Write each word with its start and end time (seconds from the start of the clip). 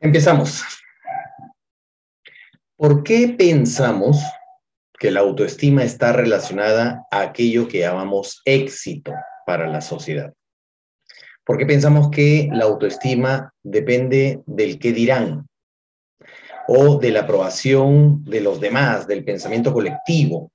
Empezamos. 0.00 0.62
¿Por 2.76 3.02
qué 3.02 3.34
pensamos 3.36 4.22
que 4.96 5.10
la 5.10 5.20
autoestima 5.20 5.82
está 5.82 6.12
relacionada 6.12 7.04
a 7.10 7.22
aquello 7.22 7.66
que 7.66 7.80
llamamos 7.80 8.40
éxito 8.44 9.12
para 9.44 9.66
la 9.66 9.80
sociedad? 9.80 10.32
¿Por 11.44 11.58
qué 11.58 11.66
pensamos 11.66 12.10
que 12.10 12.48
la 12.52 12.66
autoestima 12.66 13.52
depende 13.64 14.40
del 14.46 14.78
qué 14.78 14.92
dirán 14.92 15.48
o 16.68 16.98
de 16.98 17.10
la 17.10 17.20
aprobación 17.22 18.22
de 18.24 18.40
los 18.40 18.60
demás, 18.60 19.08
del 19.08 19.24
pensamiento 19.24 19.72
colectivo? 19.72 20.52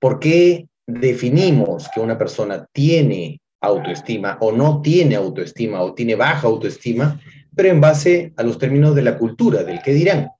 ¿Por 0.00 0.18
qué 0.18 0.66
definimos 0.84 1.88
que 1.94 2.00
una 2.00 2.18
persona 2.18 2.66
tiene 2.72 3.40
autoestima 3.60 4.36
o 4.40 4.50
no 4.50 4.82
tiene 4.82 5.14
autoestima 5.14 5.80
o 5.82 5.94
tiene 5.94 6.16
baja 6.16 6.48
autoestima 6.48 7.20
pero 7.58 7.70
en 7.70 7.80
base 7.80 8.32
a 8.36 8.44
los 8.44 8.56
términos 8.56 8.94
de 8.94 9.02
la 9.02 9.18
cultura, 9.18 9.64
del 9.64 9.82
qué 9.82 9.92
dirán. 9.92 10.30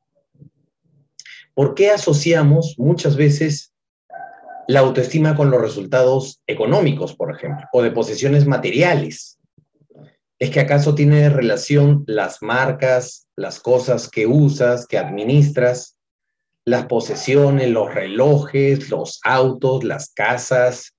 ¿Por 1.53 1.75
qué 1.75 1.91
asociamos 1.91 2.77
muchas 2.79 3.17
veces 3.17 3.75
la 4.69 4.79
autoestima 4.79 5.35
con 5.35 5.51
los 5.51 5.61
resultados 5.61 6.41
económicos, 6.47 7.17
por 7.17 7.35
ejemplo, 7.35 7.67
o 7.73 7.83
de 7.83 7.91
posesiones 7.91 8.47
materiales? 8.47 9.41
¿Es 10.39 10.51
que 10.51 10.61
acaso 10.61 10.95
tiene 10.95 11.29
relación 11.29 12.05
las 12.07 12.41
marcas, 12.41 13.27
las 13.35 13.59
cosas 13.59 14.09
que 14.09 14.29
usas, 14.29 14.87
que 14.87 14.97
administras, 14.97 15.99
las 16.65 16.87
posesiones, 16.87 17.69
los 17.69 17.93
relojes, 17.93 18.91
los 18.91 19.19
autos, 19.25 19.83
las 19.83 20.13
casas, 20.15 20.95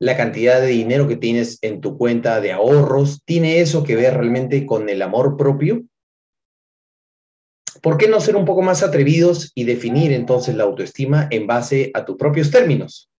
la 0.00 0.16
cantidad 0.16 0.60
de 0.60 0.68
dinero 0.68 1.08
que 1.08 1.16
tienes 1.16 1.58
en 1.62 1.80
tu 1.80 1.96
cuenta 1.96 2.40
de 2.40 2.52
ahorros, 2.52 3.22
¿tiene 3.24 3.60
eso 3.60 3.84
que 3.84 3.96
ver 3.96 4.14
realmente 4.14 4.66
con 4.66 4.88
el 4.88 5.02
amor 5.02 5.36
propio? 5.36 5.84
¿Por 7.82 7.96
qué 7.96 8.08
no 8.08 8.20
ser 8.20 8.36
un 8.36 8.44
poco 8.44 8.62
más 8.62 8.82
atrevidos 8.82 9.52
y 9.54 9.64
definir 9.64 10.12
entonces 10.12 10.54
la 10.54 10.64
autoestima 10.64 11.28
en 11.30 11.46
base 11.46 11.90
a 11.94 12.04
tus 12.04 12.16
propios 12.16 12.50
términos? 12.50 13.10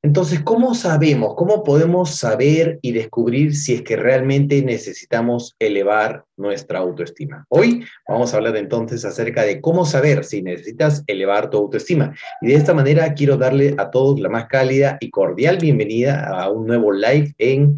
Entonces, 0.00 0.42
¿cómo 0.42 0.76
sabemos, 0.76 1.34
cómo 1.34 1.64
podemos 1.64 2.14
saber 2.14 2.78
y 2.82 2.92
descubrir 2.92 3.56
si 3.56 3.74
es 3.74 3.82
que 3.82 3.96
realmente 3.96 4.62
necesitamos 4.62 5.56
elevar 5.58 6.24
nuestra 6.36 6.78
autoestima? 6.78 7.44
Hoy 7.48 7.84
vamos 8.06 8.32
a 8.32 8.36
hablar 8.36 8.56
entonces 8.56 9.04
acerca 9.04 9.42
de 9.42 9.60
cómo 9.60 9.84
saber 9.84 10.22
si 10.22 10.40
necesitas 10.40 11.02
elevar 11.08 11.50
tu 11.50 11.56
autoestima. 11.56 12.14
Y 12.40 12.46
de 12.46 12.54
esta 12.54 12.74
manera 12.74 13.12
quiero 13.14 13.36
darle 13.36 13.74
a 13.76 13.90
todos 13.90 14.20
la 14.20 14.28
más 14.28 14.46
cálida 14.46 14.98
y 15.00 15.10
cordial 15.10 15.58
bienvenida 15.58 16.28
a 16.28 16.48
un 16.48 16.68
nuevo 16.68 16.92
live 16.92 17.34
en 17.38 17.74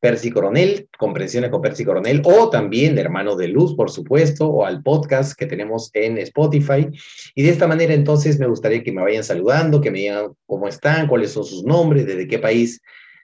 Percy 0.00 0.30
Coronel, 0.30 0.88
Comprensiones 0.96 1.50
con 1.50 1.60
Percy 1.60 1.84
Coronel, 1.84 2.22
o 2.24 2.50
también 2.50 2.94
de 2.94 3.00
Hermanos 3.00 3.36
de 3.38 3.48
Luz, 3.48 3.74
por 3.74 3.90
supuesto, 3.90 4.48
o 4.48 4.64
al 4.64 4.82
podcast 4.82 5.36
que 5.36 5.46
tenemos 5.46 5.90
en 5.94 6.18
Spotify. 6.18 6.88
Y 7.34 7.42
de 7.42 7.50
esta 7.50 7.66
manera, 7.66 7.94
entonces, 7.94 8.38
me 8.38 8.46
gustaría 8.46 8.82
que 8.82 8.92
me 8.92 9.02
vayan 9.02 9.24
saludando, 9.24 9.80
que 9.80 9.90
me 9.90 9.98
digan 9.98 10.32
cómo 10.46 10.68
están, 10.68 11.08
cuáles 11.08 11.32
son 11.32 11.44
sus 11.44 11.64
nombres, 11.64 12.06
desde 12.06 12.28
qué 12.28 12.38
país 12.38 12.80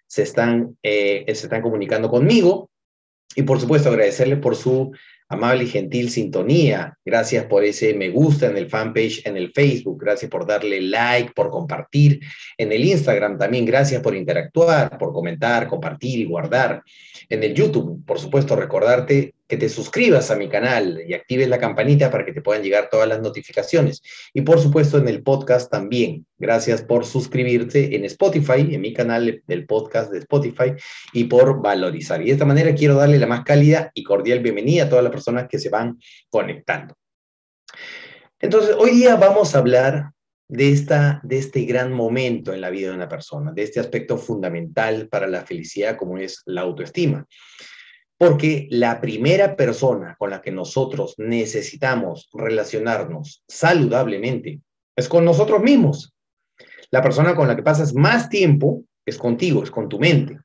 se 0.06 0.22
están, 0.22 0.76
eh, 0.82 1.24
se 1.26 1.46
están 1.46 1.62
comunicando 1.62 2.10
conmigo. 2.10 2.70
Y 3.36 3.42
por 3.42 3.60
supuesto, 3.60 3.88
agradecerle 3.88 4.36
por 4.36 4.56
su 4.56 4.92
amable 5.28 5.64
y 5.64 5.68
gentil 5.68 6.10
sintonía. 6.10 6.96
Gracias 7.04 7.46
por 7.46 7.64
ese 7.64 7.94
me 7.94 8.10
gusta 8.10 8.46
en 8.46 8.56
el 8.56 8.68
fanpage 8.68 9.26
en 9.26 9.36
el 9.36 9.52
Facebook. 9.52 10.00
Gracias 10.00 10.30
por 10.30 10.46
darle 10.46 10.80
like, 10.80 11.32
por 11.34 11.50
compartir. 11.50 12.20
En 12.58 12.72
el 12.72 12.84
Instagram 12.84 13.38
también, 13.38 13.64
gracias 13.64 14.02
por 14.02 14.14
interactuar, 14.14 14.98
por 14.98 15.12
comentar, 15.12 15.66
compartir 15.66 16.20
y 16.20 16.24
guardar. 16.24 16.82
En 17.28 17.42
el 17.42 17.54
YouTube, 17.54 18.04
por 18.04 18.18
supuesto, 18.18 18.56
recordarte 18.56 19.34
que 19.54 19.60
te 19.60 19.68
suscribas 19.68 20.32
a 20.32 20.34
mi 20.34 20.48
canal 20.48 21.00
y 21.06 21.14
actives 21.14 21.48
la 21.48 21.58
campanita 21.58 22.10
para 22.10 22.24
que 22.24 22.32
te 22.32 22.42
puedan 22.42 22.64
llegar 22.64 22.88
todas 22.90 23.06
las 23.06 23.20
notificaciones. 23.20 24.02
Y 24.32 24.40
por 24.40 24.58
supuesto 24.58 24.98
en 24.98 25.06
el 25.06 25.22
podcast 25.22 25.70
también. 25.70 26.26
Gracias 26.38 26.82
por 26.82 27.06
suscribirte 27.06 27.94
en 27.94 28.04
Spotify, 28.06 28.66
en 28.74 28.80
mi 28.80 28.92
canal 28.92 29.44
del 29.46 29.64
podcast 29.64 30.10
de 30.10 30.18
Spotify 30.18 30.72
y 31.12 31.24
por 31.24 31.62
valorizar. 31.62 32.20
Y 32.20 32.26
de 32.26 32.32
esta 32.32 32.44
manera 32.44 32.74
quiero 32.74 32.96
darle 32.96 33.16
la 33.16 33.28
más 33.28 33.44
cálida 33.44 33.92
y 33.94 34.02
cordial 34.02 34.40
bienvenida 34.40 34.84
a 34.84 34.88
todas 34.88 35.04
las 35.04 35.12
personas 35.12 35.46
que 35.48 35.60
se 35.60 35.68
van 35.68 36.00
conectando. 36.28 36.96
Entonces, 38.40 38.74
hoy 38.76 38.90
día 38.90 39.14
vamos 39.14 39.54
a 39.54 39.58
hablar 39.58 40.10
de, 40.48 40.72
esta, 40.72 41.20
de 41.22 41.38
este 41.38 41.64
gran 41.64 41.92
momento 41.92 42.52
en 42.52 42.60
la 42.60 42.70
vida 42.70 42.88
de 42.88 42.96
una 42.96 43.08
persona, 43.08 43.52
de 43.52 43.62
este 43.62 43.78
aspecto 43.78 44.18
fundamental 44.18 45.08
para 45.08 45.28
la 45.28 45.46
felicidad 45.46 45.96
como 45.96 46.18
es 46.18 46.42
la 46.44 46.62
autoestima. 46.62 47.24
Porque 48.26 48.68
la 48.70 49.02
primera 49.02 49.54
persona 49.54 50.16
con 50.18 50.30
la 50.30 50.40
que 50.40 50.50
nosotros 50.50 51.14
necesitamos 51.18 52.30
relacionarnos 52.32 53.44
saludablemente 53.46 54.62
es 54.96 55.10
con 55.10 55.26
nosotros 55.26 55.62
mismos. 55.62 56.14
La 56.90 57.02
persona 57.02 57.36
con 57.36 57.48
la 57.48 57.54
que 57.54 57.62
pasas 57.62 57.94
más 57.94 58.30
tiempo 58.30 58.82
es 59.04 59.18
contigo, 59.18 59.62
es 59.62 59.70
con 59.70 59.90
tu 59.90 59.98
mente. 59.98 60.38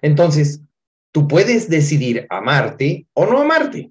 Entonces, 0.00 0.62
tú 1.10 1.26
puedes 1.26 1.68
decidir 1.68 2.28
amarte 2.30 3.08
o 3.12 3.26
no 3.26 3.40
amarte. 3.40 3.90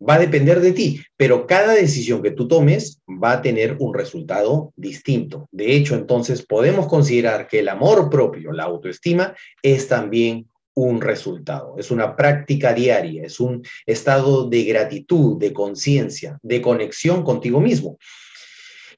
Va 0.00 0.14
a 0.14 0.20
depender 0.20 0.60
de 0.60 0.70
ti, 0.70 1.02
pero 1.16 1.44
cada 1.48 1.72
decisión 1.72 2.22
que 2.22 2.30
tú 2.30 2.46
tomes 2.46 3.02
va 3.08 3.32
a 3.32 3.42
tener 3.42 3.78
un 3.80 3.94
resultado 3.94 4.72
distinto. 4.76 5.48
De 5.50 5.74
hecho, 5.74 5.96
entonces 5.96 6.46
podemos 6.46 6.86
considerar 6.86 7.48
que 7.48 7.58
el 7.58 7.68
amor 7.68 8.08
propio, 8.10 8.52
la 8.52 8.62
autoestima, 8.62 9.34
es 9.60 9.88
también 9.88 10.46
un 10.84 11.00
resultado, 11.00 11.76
es 11.78 11.90
una 11.90 12.16
práctica 12.16 12.72
diaria, 12.72 13.24
es 13.24 13.40
un 13.40 13.62
estado 13.86 14.48
de 14.48 14.64
gratitud, 14.64 15.38
de 15.38 15.52
conciencia, 15.52 16.38
de 16.42 16.62
conexión 16.62 17.22
contigo 17.22 17.60
mismo. 17.60 17.98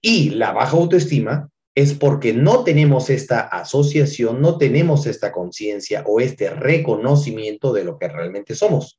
Y 0.01 0.31
la 0.31 0.53
baja 0.53 0.77
autoestima 0.77 1.49
es 1.75 1.95
porque 1.95 2.33
no 2.33 2.65
tenemos 2.65 3.09
esta 3.09 3.41
asociación, 3.41 4.41
no 4.41 4.59
tenemos 4.59 5.07
esta 5.07 5.33
conciencia 5.33 6.05
o 6.07 6.21
este 6.21 6.51
reconocimiento 6.51 7.73
de 7.73 7.85
lo 7.85 7.99
que 7.99 8.09
realmente 8.09 8.55
somos. 8.55 8.99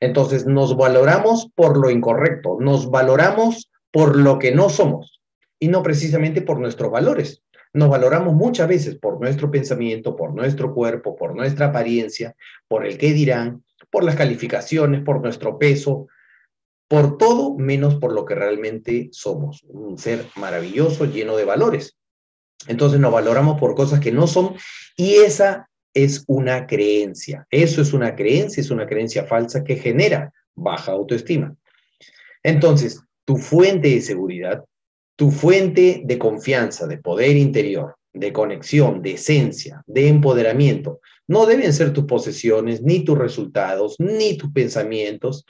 Entonces 0.00 0.46
nos 0.46 0.76
valoramos 0.76 1.48
por 1.54 1.76
lo 1.76 1.90
incorrecto, 1.90 2.56
nos 2.60 2.90
valoramos 2.90 3.70
por 3.90 4.16
lo 4.16 4.38
que 4.38 4.52
no 4.52 4.70
somos 4.70 5.20
y 5.60 5.68
no 5.68 5.82
precisamente 5.82 6.40
por 6.40 6.58
nuestros 6.58 6.90
valores. 6.90 7.42
Nos 7.78 7.90
valoramos 7.90 8.34
muchas 8.34 8.66
veces 8.66 8.96
por 8.96 9.20
nuestro 9.20 9.52
pensamiento, 9.52 10.16
por 10.16 10.34
nuestro 10.34 10.74
cuerpo, 10.74 11.14
por 11.14 11.36
nuestra 11.36 11.66
apariencia, 11.66 12.34
por 12.66 12.84
el 12.84 12.98
qué 12.98 13.12
dirán, 13.12 13.62
por 13.88 14.02
las 14.02 14.16
calificaciones, 14.16 15.04
por 15.04 15.22
nuestro 15.22 15.60
peso, 15.60 16.08
por 16.88 17.18
todo 17.18 17.56
menos 17.56 17.94
por 17.94 18.12
lo 18.12 18.24
que 18.24 18.34
realmente 18.34 19.10
somos. 19.12 19.62
Un 19.68 19.96
ser 19.96 20.26
maravilloso, 20.34 21.04
lleno 21.04 21.36
de 21.36 21.44
valores. 21.44 21.96
Entonces 22.66 22.98
nos 22.98 23.12
valoramos 23.12 23.60
por 23.60 23.76
cosas 23.76 24.00
que 24.00 24.10
no 24.10 24.26
son 24.26 24.56
y 24.96 25.14
esa 25.14 25.70
es 25.94 26.24
una 26.26 26.66
creencia. 26.66 27.46
Eso 27.48 27.80
es 27.80 27.92
una 27.92 28.16
creencia, 28.16 28.60
es 28.60 28.72
una 28.72 28.88
creencia 28.88 29.24
falsa 29.24 29.62
que 29.62 29.76
genera 29.76 30.32
baja 30.56 30.90
autoestima. 30.90 31.54
Entonces, 32.42 33.00
tu 33.24 33.36
fuente 33.36 33.90
de 33.90 34.00
seguridad 34.00 34.64
tu 35.18 35.32
fuente 35.32 36.02
de 36.04 36.16
confianza, 36.16 36.86
de 36.86 36.98
poder 36.98 37.36
interior, 37.36 37.96
de 38.12 38.32
conexión, 38.32 39.02
de 39.02 39.14
esencia, 39.14 39.82
de 39.84 40.06
empoderamiento, 40.06 41.00
no 41.26 41.44
deben 41.44 41.72
ser 41.72 41.92
tus 41.92 42.04
posesiones, 42.04 42.82
ni 42.82 43.04
tus 43.04 43.18
resultados, 43.18 43.96
ni 43.98 44.36
tus 44.36 44.52
pensamientos, 44.52 45.44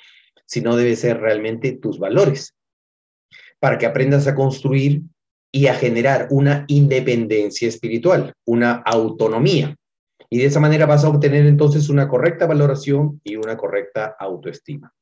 sino 0.46 0.74
debe 0.74 0.96
ser 0.96 1.20
realmente 1.20 1.72
tus 1.72 1.98
valores, 1.98 2.54
para 3.60 3.76
que 3.76 3.84
aprendas 3.84 4.26
a 4.26 4.34
construir 4.34 5.02
y 5.52 5.66
a 5.66 5.74
generar 5.74 6.28
una 6.30 6.64
independencia 6.68 7.68
espiritual, 7.68 8.32
una 8.46 8.72
autonomía. 8.72 9.76
Y 10.30 10.38
de 10.38 10.46
esa 10.46 10.60
manera 10.60 10.86
vas 10.86 11.04
a 11.04 11.10
obtener 11.10 11.44
entonces 11.44 11.90
una 11.90 12.08
correcta 12.08 12.46
valoración 12.46 13.20
y 13.22 13.36
una 13.36 13.58
correcta 13.58 14.16
autoestima. 14.18 14.94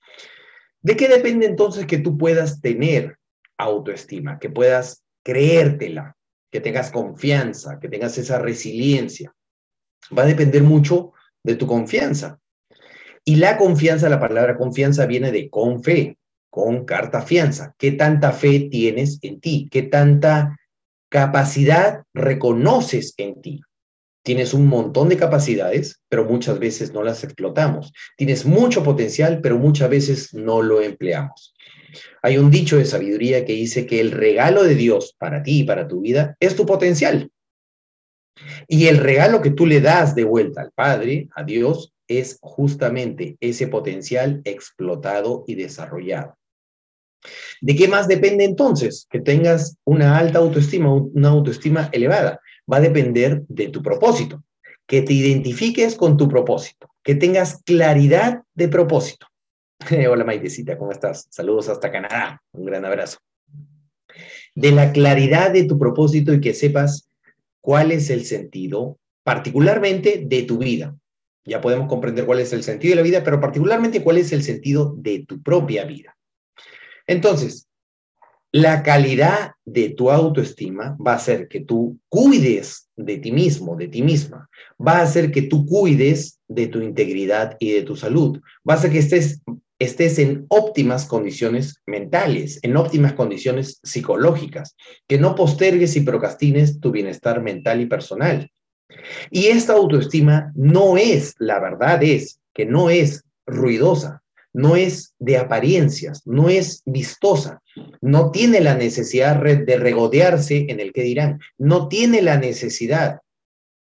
¿De 0.82 0.96
qué 0.96 1.06
depende 1.06 1.46
entonces 1.46 1.86
que 1.86 1.98
tú 1.98 2.18
puedas 2.18 2.60
tener 2.60 3.16
autoestima, 3.58 4.38
que 4.38 4.50
puedas 4.50 5.02
creértela, 5.22 6.16
que 6.50 6.60
tengas 6.60 6.90
confianza, 6.90 7.78
que 7.80 7.88
tengas 7.88 8.16
esa 8.18 8.38
resiliencia. 8.38 9.34
Va 10.16 10.22
a 10.22 10.26
depender 10.26 10.62
mucho 10.62 11.12
de 11.42 11.56
tu 11.56 11.66
confianza. 11.66 12.38
Y 13.24 13.36
la 13.36 13.56
confianza, 13.56 14.08
la 14.08 14.20
palabra 14.20 14.56
confianza 14.56 15.06
viene 15.06 15.32
de 15.32 15.50
con 15.50 15.82
fe, 15.82 16.16
con 16.48 16.84
carta 16.84 17.22
fianza. 17.22 17.74
¿Qué 17.76 17.92
tanta 17.92 18.32
fe 18.32 18.68
tienes 18.70 19.18
en 19.22 19.40
ti? 19.40 19.68
¿Qué 19.70 19.82
tanta 19.82 20.56
capacidad 21.08 22.04
reconoces 22.14 23.14
en 23.16 23.40
ti? 23.42 23.60
Tienes 24.22 24.54
un 24.54 24.66
montón 24.66 25.08
de 25.08 25.16
capacidades, 25.16 26.00
pero 26.08 26.24
muchas 26.24 26.58
veces 26.58 26.92
no 26.92 27.02
las 27.02 27.24
explotamos. 27.24 27.92
Tienes 28.16 28.44
mucho 28.44 28.82
potencial, 28.82 29.40
pero 29.40 29.58
muchas 29.58 29.90
veces 29.90 30.34
no 30.34 30.62
lo 30.62 30.80
empleamos. 30.80 31.54
Hay 32.22 32.38
un 32.38 32.50
dicho 32.50 32.76
de 32.76 32.84
sabiduría 32.84 33.44
que 33.44 33.52
dice 33.52 33.86
que 33.86 34.00
el 34.00 34.10
regalo 34.10 34.62
de 34.62 34.74
Dios 34.74 35.14
para 35.18 35.42
ti 35.42 35.60
y 35.60 35.64
para 35.64 35.88
tu 35.88 36.00
vida 36.00 36.36
es 36.40 36.56
tu 36.56 36.66
potencial. 36.66 37.30
Y 38.68 38.86
el 38.86 38.98
regalo 38.98 39.40
que 39.40 39.50
tú 39.50 39.66
le 39.66 39.80
das 39.80 40.14
de 40.14 40.24
vuelta 40.24 40.60
al 40.60 40.72
Padre, 40.72 41.28
a 41.34 41.42
Dios, 41.42 41.92
es 42.08 42.38
justamente 42.40 43.36
ese 43.40 43.66
potencial 43.66 44.40
explotado 44.44 45.44
y 45.46 45.54
desarrollado. 45.54 46.36
¿De 47.60 47.74
qué 47.74 47.88
más 47.88 48.06
depende 48.06 48.44
entonces 48.44 49.06
que 49.10 49.20
tengas 49.20 49.76
una 49.84 50.18
alta 50.18 50.38
autoestima, 50.38 50.92
una 50.92 51.30
autoestima 51.30 51.88
elevada? 51.92 52.40
Va 52.70 52.76
a 52.76 52.80
depender 52.80 53.42
de 53.48 53.68
tu 53.68 53.82
propósito, 53.82 54.42
que 54.86 55.02
te 55.02 55.12
identifiques 55.12 55.96
con 55.96 56.16
tu 56.16 56.28
propósito, 56.28 56.88
que 57.02 57.14
tengas 57.14 57.62
claridad 57.64 58.42
de 58.54 58.68
propósito. 58.68 59.26
Hola 60.10 60.24
Maitecita, 60.24 60.78
¿cómo 60.78 60.92
estás? 60.92 61.26
Saludos 61.30 61.68
hasta 61.68 61.92
Canadá, 61.92 62.42
un 62.52 62.64
gran 62.64 62.84
abrazo. 62.84 63.18
De 64.54 64.72
la 64.72 64.92
claridad 64.92 65.50
de 65.50 65.64
tu 65.64 65.78
propósito 65.78 66.32
y 66.32 66.40
que 66.40 66.54
sepas 66.54 67.08
cuál 67.60 67.92
es 67.92 68.08
el 68.10 68.24
sentido, 68.24 68.98
particularmente 69.22 70.24
de 70.26 70.42
tu 70.44 70.58
vida. 70.58 70.96
Ya 71.44 71.60
podemos 71.60 71.88
comprender 71.88 72.24
cuál 72.24 72.40
es 72.40 72.52
el 72.52 72.62
sentido 72.62 72.92
de 72.92 72.96
la 72.96 73.02
vida, 73.02 73.22
pero 73.22 73.40
particularmente 73.40 74.02
cuál 74.02 74.18
es 74.18 74.32
el 74.32 74.42
sentido 74.42 74.94
de 74.96 75.24
tu 75.26 75.42
propia 75.42 75.84
vida. 75.84 76.16
Entonces, 77.06 77.68
la 78.50 78.82
calidad 78.82 79.52
de 79.64 79.90
tu 79.90 80.10
autoestima 80.10 80.96
va 81.04 81.12
a 81.12 81.16
hacer 81.16 81.46
que 81.46 81.60
tú 81.60 81.98
cuides 82.08 82.88
de 82.96 83.18
ti 83.18 83.30
mismo, 83.30 83.76
de 83.76 83.88
ti 83.88 84.02
misma. 84.02 84.48
Va 84.84 84.98
a 84.98 85.02
hacer 85.02 85.30
que 85.30 85.42
tú 85.42 85.66
cuides 85.66 86.40
de 86.48 86.66
tu 86.68 86.80
integridad 86.80 87.56
y 87.60 87.72
de 87.72 87.82
tu 87.82 87.96
salud. 87.96 88.40
Va 88.68 88.74
a 88.74 88.76
hacer 88.76 88.90
que 88.90 88.98
estés, 88.98 89.42
estés 89.78 90.18
en 90.18 90.46
óptimas 90.48 91.06
condiciones 91.06 91.82
mentales, 91.86 92.58
en 92.62 92.76
óptimas 92.76 93.12
condiciones 93.12 93.80
psicológicas, 93.82 94.76
que 95.06 95.18
no 95.18 95.34
postergues 95.34 95.96
y 95.96 96.00
procrastines 96.00 96.80
tu 96.80 96.90
bienestar 96.90 97.42
mental 97.42 97.80
y 97.80 97.86
personal. 97.86 98.50
Y 99.30 99.46
esta 99.46 99.74
autoestima 99.74 100.52
no 100.54 100.96
es, 100.96 101.34
la 101.38 101.60
verdad 101.60 102.02
es 102.02 102.40
que 102.54 102.64
no 102.64 102.88
es 102.88 103.24
ruidosa, 103.46 104.22
no 104.52 104.74
es 104.74 105.14
de 105.18 105.36
apariencias, 105.36 106.22
no 106.24 106.48
es 106.48 106.82
vistosa, 106.86 107.60
no 108.00 108.30
tiene 108.30 108.60
la 108.60 108.74
necesidad 108.74 109.36
de 109.42 109.76
regodearse 109.76 110.66
en 110.68 110.80
el 110.80 110.94
que 110.94 111.02
dirán, 111.02 111.40
no 111.58 111.88
tiene 111.88 112.22
la 112.22 112.38
necesidad 112.38 113.18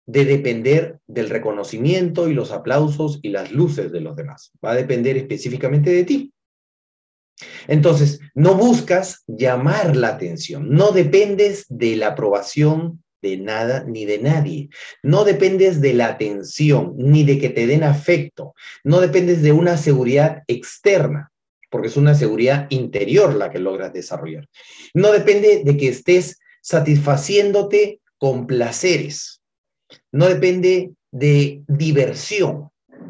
de 0.07 0.25
depender 0.25 0.97
del 1.05 1.29
reconocimiento 1.29 2.27
y 2.27 2.33
los 2.33 2.51
aplausos 2.51 3.19
y 3.21 3.29
las 3.29 3.51
luces 3.51 3.91
de 3.91 4.01
los 4.01 4.15
demás. 4.15 4.51
Va 4.65 4.71
a 4.71 4.75
depender 4.75 5.17
específicamente 5.17 5.91
de 5.91 6.03
ti. 6.03 6.33
Entonces, 7.67 8.19
no 8.33 8.55
buscas 8.55 9.23
llamar 9.27 9.95
la 9.95 10.07
atención, 10.07 10.69
no 10.69 10.91
dependes 10.91 11.65
de 11.69 11.95
la 11.95 12.07
aprobación 12.07 13.03
de 13.21 13.37
nada 13.37 13.83
ni 13.85 14.05
de 14.05 14.19
nadie. 14.19 14.69
No 15.03 15.23
dependes 15.23 15.81
de 15.81 15.93
la 15.93 16.07
atención 16.07 16.93
ni 16.97 17.23
de 17.23 17.39
que 17.39 17.49
te 17.49 17.67
den 17.67 17.83
afecto. 17.83 18.53
No 18.83 18.99
dependes 19.01 19.41
de 19.41 19.51
una 19.51 19.77
seguridad 19.77 20.43
externa, 20.47 21.31
porque 21.69 21.87
es 21.89 21.97
una 21.97 22.15
seguridad 22.15 22.67
interior 22.69 23.35
la 23.35 23.49
que 23.49 23.59
logras 23.59 23.93
desarrollar. 23.93 24.47
No 24.93 25.11
depende 25.11 25.63
de 25.63 25.77
que 25.77 25.89
estés 25.89 26.39
satisfaciéndote 26.61 28.01
con 28.17 28.47
placeres. 28.47 29.36
No 30.11 30.27
depende 30.27 30.93
de 31.11 31.63
diversión. 31.67 32.69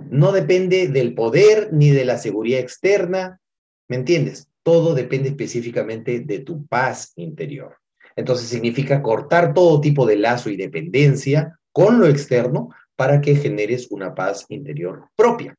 No 0.10 0.32
depende 0.32 0.88
del 0.88 1.14
poder 1.14 1.74
ni 1.74 1.90
de 1.92 2.06
la 2.06 2.18
seguridad 2.18 2.60
externa. 2.60 3.40
¿Me 3.88 3.98
entiendes? 3.98 4.48
Todo 4.64 4.94
depende 4.94 5.30
específicamente 5.30 6.20
de 6.20 6.40
tu 6.40 6.66
paz 6.66 7.14
interior. 7.16 7.78
Entonces 8.16 8.48
significa 8.48 9.02
cortar 9.02 9.54
todo 9.54 9.80
tipo 9.80 10.06
de 10.06 10.18
lazo 10.18 10.50
y 10.50 10.58
dependencia 10.58 11.60
con 11.72 12.00
lo 12.00 12.08
externo 12.08 12.70
para 12.96 13.22
que 13.22 13.36
generes 13.36 13.92
una 13.92 14.16
paz 14.16 14.46
interior 14.50 15.10
propia. 15.16 15.56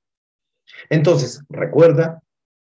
Entonces, 0.91 1.41
recuerda, 1.49 2.21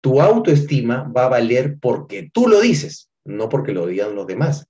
tu 0.01 0.21
autoestima 0.21 1.11
va 1.15 1.27
a 1.27 1.29
valer 1.29 1.79
porque 1.81 2.31
tú 2.33 2.49
lo 2.49 2.61
dices, 2.61 3.11
no 3.25 3.49
porque 3.49 3.73
lo 3.73 3.87
digan 3.87 4.15
los 4.15 4.27
demás. 4.27 4.67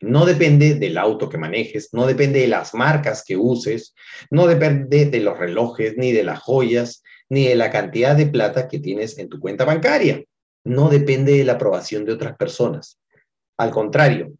No 0.00 0.26
depende 0.26 0.74
del 0.74 0.96
auto 0.96 1.28
que 1.28 1.38
manejes, 1.38 1.88
no 1.92 2.06
depende 2.06 2.40
de 2.40 2.48
las 2.48 2.72
marcas 2.74 3.24
que 3.26 3.36
uses, 3.36 3.94
no 4.30 4.46
depende 4.46 5.06
de 5.06 5.20
los 5.20 5.38
relojes, 5.38 5.96
ni 5.96 6.12
de 6.12 6.22
las 6.22 6.38
joyas, 6.38 7.02
ni 7.28 7.46
de 7.46 7.56
la 7.56 7.70
cantidad 7.70 8.16
de 8.16 8.26
plata 8.26 8.68
que 8.68 8.78
tienes 8.78 9.18
en 9.18 9.28
tu 9.28 9.40
cuenta 9.40 9.64
bancaria. 9.64 10.22
No 10.64 10.88
depende 10.88 11.32
de 11.32 11.44
la 11.44 11.54
aprobación 11.54 12.04
de 12.04 12.12
otras 12.12 12.36
personas. 12.36 12.98
Al 13.56 13.70
contrario, 13.70 14.32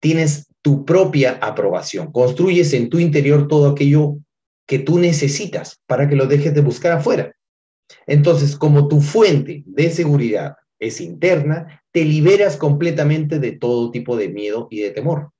tienes 0.00 0.48
tu 0.62 0.84
propia 0.84 1.38
aprobación, 1.40 2.10
construyes 2.10 2.72
en 2.72 2.88
tu 2.88 2.98
interior 2.98 3.46
todo 3.46 3.70
aquello 3.70 4.16
que 4.66 4.80
tú 4.80 4.98
necesitas 4.98 5.80
para 5.86 6.08
que 6.08 6.16
lo 6.16 6.26
dejes 6.26 6.54
de 6.54 6.60
buscar 6.60 6.92
afuera. 6.92 7.32
Entonces, 8.06 8.56
como 8.56 8.88
tu 8.88 9.00
fuente 9.00 9.62
de 9.64 9.90
seguridad 9.90 10.56
es 10.78 11.00
interna, 11.00 11.82
te 11.92 12.04
liberas 12.04 12.56
completamente 12.56 13.38
de 13.38 13.52
todo 13.52 13.90
tipo 13.90 14.16
de 14.16 14.28
miedo 14.28 14.68
y 14.70 14.80
de 14.80 14.90
temor. 14.90 15.30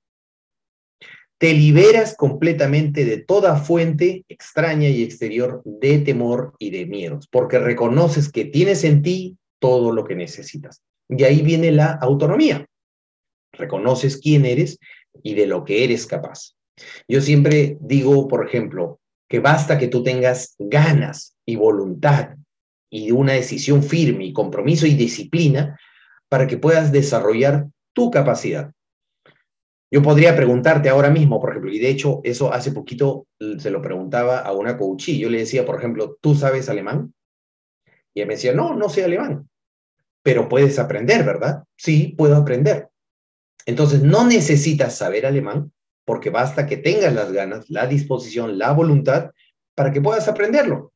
Te 1.38 1.52
liberas 1.54 2.16
completamente 2.16 3.04
de 3.04 3.18
toda 3.18 3.56
fuente 3.56 4.24
extraña 4.28 4.88
y 4.88 5.04
exterior 5.04 5.62
de 5.64 5.98
temor 6.00 6.54
y 6.58 6.70
de 6.70 6.86
miedos, 6.86 7.28
porque 7.30 7.60
reconoces 7.60 8.30
que 8.32 8.44
tienes 8.44 8.82
en 8.82 9.02
ti 9.02 9.38
todo 9.60 9.92
lo 9.92 10.04
que 10.04 10.16
necesitas. 10.16 10.82
Y 11.08 11.22
ahí 11.22 11.42
viene 11.42 11.70
la 11.70 11.92
autonomía. 11.92 12.66
Reconoces 13.52 14.16
quién 14.16 14.44
eres 14.44 14.78
y 15.22 15.34
de 15.34 15.46
lo 15.46 15.64
que 15.64 15.84
eres 15.84 16.06
capaz. 16.06 16.56
Yo 17.06 17.20
siempre 17.20 17.76
digo, 17.80 18.26
por 18.26 18.46
ejemplo, 18.46 19.00
que 19.28 19.40
basta 19.40 19.78
que 19.78 19.88
tú 19.88 20.02
tengas 20.02 20.54
ganas 20.58 21.36
y 21.46 21.56
voluntad 21.56 22.37
y 22.90 23.10
una 23.10 23.34
decisión 23.34 23.82
firme 23.82 24.24
y 24.24 24.32
compromiso 24.32 24.86
y 24.86 24.94
disciplina 24.94 25.78
para 26.28 26.46
que 26.46 26.58
puedas 26.58 26.92
desarrollar 26.92 27.66
tu 27.92 28.10
capacidad. 28.10 28.72
Yo 29.90 30.02
podría 30.02 30.36
preguntarte 30.36 30.90
ahora 30.90 31.10
mismo, 31.10 31.40
por 31.40 31.50
ejemplo, 31.50 31.72
y 31.72 31.78
de 31.78 31.88
hecho 31.88 32.20
eso 32.22 32.52
hace 32.52 32.72
poquito 32.72 33.26
se 33.58 33.70
lo 33.70 33.80
preguntaba 33.80 34.40
a 34.40 34.52
una 34.52 34.76
coachí. 34.76 35.18
Yo 35.18 35.30
le 35.30 35.38
decía, 35.38 35.64
por 35.64 35.76
ejemplo, 35.78 36.18
¿tú 36.20 36.34
sabes 36.34 36.68
alemán? 36.68 37.14
Y 38.12 38.20
ella 38.20 38.26
me 38.26 38.34
decía, 38.34 38.52
no, 38.52 38.74
no 38.74 38.90
sé 38.90 39.04
alemán, 39.04 39.48
pero 40.22 40.48
puedes 40.48 40.78
aprender, 40.78 41.24
¿verdad? 41.24 41.64
Sí, 41.76 42.14
puedo 42.18 42.36
aprender. 42.36 42.88
Entonces, 43.64 44.02
no 44.02 44.26
necesitas 44.26 44.96
saber 44.96 45.24
alemán 45.24 45.72
porque 46.04 46.30
basta 46.30 46.66
que 46.66 46.78
tengas 46.78 47.14
las 47.14 47.32
ganas, 47.32 47.68
la 47.70 47.86
disposición, 47.86 48.58
la 48.58 48.72
voluntad 48.72 49.30
para 49.74 49.92
que 49.92 50.00
puedas 50.00 50.26
aprenderlo. 50.28 50.92